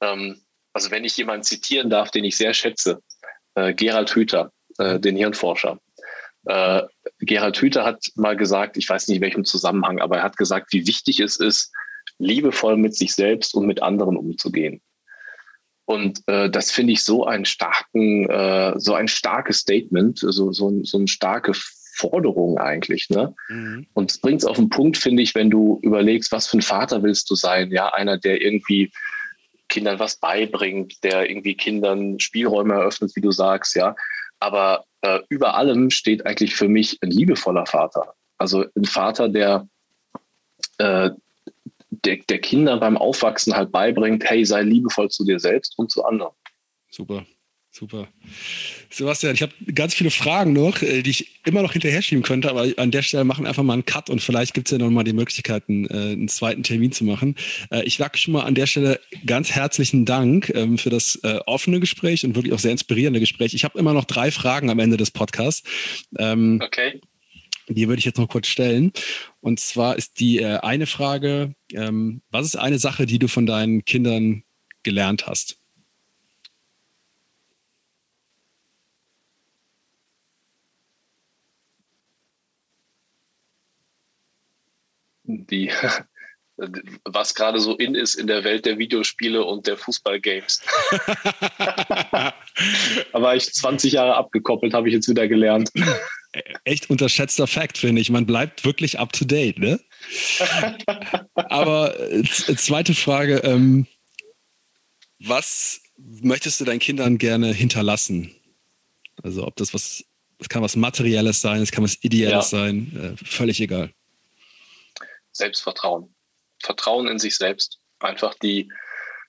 [0.00, 0.42] ähm,
[0.72, 3.02] also wenn ich jemanden zitieren darf, den ich sehr schätze,
[3.54, 5.78] äh, Gerald Hüther, äh, den Hirnforscher.
[6.46, 6.82] Äh,
[7.20, 10.72] Gerald Hüther hat mal gesagt, ich weiß nicht in welchem Zusammenhang, aber er hat gesagt,
[10.72, 11.72] wie wichtig es ist,
[12.18, 14.80] liebevoll mit sich selbst und mit anderen umzugehen.
[15.84, 20.82] Und äh, das finde ich so einen starken, äh, so ein starkes Statement, so, so,
[20.84, 21.52] so eine starke
[21.96, 23.10] Forderung eigentlich.
[23.10, 23.34] Ne?
[23.48, 23.86] Mhm.
[23.92, 26.62] Und es bringt es auf den Punkt, finde ich, wenn du überlegst, was für ein
[26.62, 27.70] Vater willst du sein?
[27.70, 28.90] Ja, einer, der irgendwie
[29.72, 33.96] Kindern was beibringt, der irgendwie Kindern Spielräume eröffnet, wie du sagst, ja.
[34.38, 38.14] Aber äh, über allem steht eigentlich für mich ein liebevoller Vater.
[38.36, 39.66] Also ein Vater, der,
[40.76, 41.10] äh,
[41.88, 46.04] der, der Kindern beim Aufwachsen halt beibringt, hey, sei liebevoll zu dir selbst und zu
[46.04, 46.34] anderen.
[46.90, 47.24] Super.
[47.74, 48.06] Super.
[48.90, 52.50] Sebastian, ich habe ganz viele Fragen noch, äh, die ich immer noch hinterher schieben könnte,
[52.50, 54.78] aber an der Stelle machen wir einfach mal einen Cut und vielleicht gibt es ja
[54.78, 57.34] noch mal die Möglichkeit, einen, äh, einen, zweiten Termin zu machen.
[57.70, 61.80] Äh, ich sage schon mal an der Stelle ganz herzlichen Dank ähm, für das offene
[61.80, 63.54] Gespräch und wirklich auch sehr inspirierende Gespräch.
[63.54, 65.62] Ich habe immer noch drei Fragen am Ende des Podcasts.
[66.18, 67.00] Ähm, okay.
[67.68, 68.92] Die würde ich jetzt noch kurz stellen.
[69.40, 73.84] Und zwar ist die eine Frage, ähm, was ist eine Sache, die du von deinen
[73.84, 74.42] Kindern
[74.82, 75.61] gelernt hast?
[85.46, 85.70] Die,
[87.04, 90.62] was gerade so in ist in der Welt der Videospiele und der Fußballgames.
[92.10, 92.32] da
[93.12, 95.70] war ich 20 Jahre abgekoppelt, habe ich jetzt wieder gelernt.
[96.64, 98.10] Echt unterschätzter Fakt, finde ich.
[98.10, 99.80] Man bleibt wirklich up to date, ne?
[101.34, 103.86] Aber äh, zweite Frage: ähm,
[105.18, 108.34] Was möchtest du deinen Kindern gerne hinterlassen?
[109.22, 110.04] Also, ob das was,
[110.38, 112.58] es kann was Materielles sein, es kann was Ideelles ja.
[112.58, 113.92] sein, äh, völlig egal.
[115.32, 116.14] Selbstvertrauen.
[116.62, 117.80] Vertrauen in sich selbst.
[117.98, 118.70] Einfach die,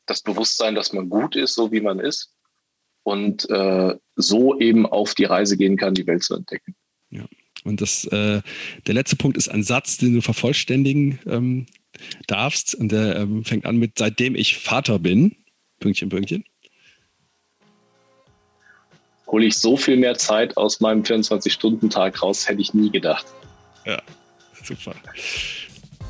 [0.05, 2.33] das Bewusstsein, dass man gut ist, so wie man ist.
[3.03, 6.75] Und äh, so eben auf die Reise gehen kann, die Welt zu entdecken.
[7.09, 7.25] Ja.
[7.63, 8.41] Und das, äh,
[8.87, 11.65] der letzte Punkt ist ein Satz, den du vervollständigen ähm,
[12.27, 12.75] darfst.
[12.75, 15.35] Und der ähm, fängt an mit, seitdem ich Vater bin,
[15.79, 16.43] Pünktchen, Pünktchen.
[19.27, 23.25] Hole ich so viel mehr Zeit aus meinem 24-Stunden-Tag raus, hätte ich nie gedacht.
[23.85, 24.01] Ja,
[24.63, 24.93] super.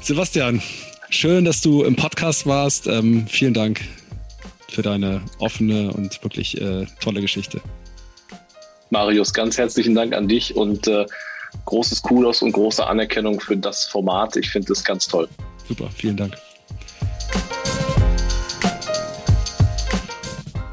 [0.03, 0.61] Sebastian,
[1.09, 2.87] schön, dass du im Podcast warst.
[2.87, 3.79] Ähm, vielen Dank
[4.69, 7.61] für deine offene und wirklich äh, tolle Geschichte.
[8.89, 11.05] Marius, ganz herzlichen Dank an dich und äh,
[11.63, 14.35] großes Kudos und große Anerkennung für das Format.
[14.35, 15.29] Ich finde das ganz toll.
[15.69, 16.35] Super, vielen Dank.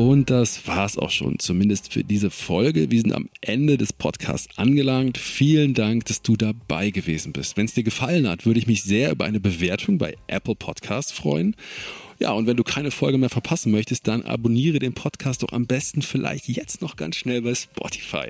[0.01, 2.91] Und das war's auch schon, zumindest für diese Folge.
[2.91, 5.19] Wir sind am Ende des Podcasts angelangt.
[5.19, 7.59] Vielen Dank, dass du dabei gewesen bist.
[7.59, 11.13] Wenn es dir gefallen hat, würde ich mich sehr über eine Bewertung bei Apple Podcasts
[11.13, 11.55] freuen.
[12.19, 15.67] Ja, und wenn du keine Folge mehr verpassen möchtest, dann abonniere den Podcast doch am
[15.67, 18.29] besten vielleicht jetzt noch ganz schnell bei Spotify.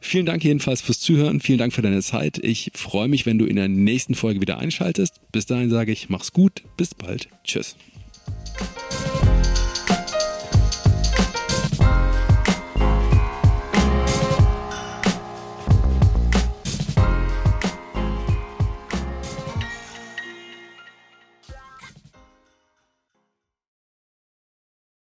[0.00, 1.40] Vielen Dank jedenfalls fürs Zuhören.
[1.40, 2.38] Vielen Dank für deine Zeit.
[2.38, 5.20] Ich freue mich, wenn du in der nächsten Folge wieder einschaltest.
[5.32, 6.62] Bis dahin sage ich, mach's gut.
[6.76, 7.28] Bis bald.
[7.42, 7.74] Tschüss.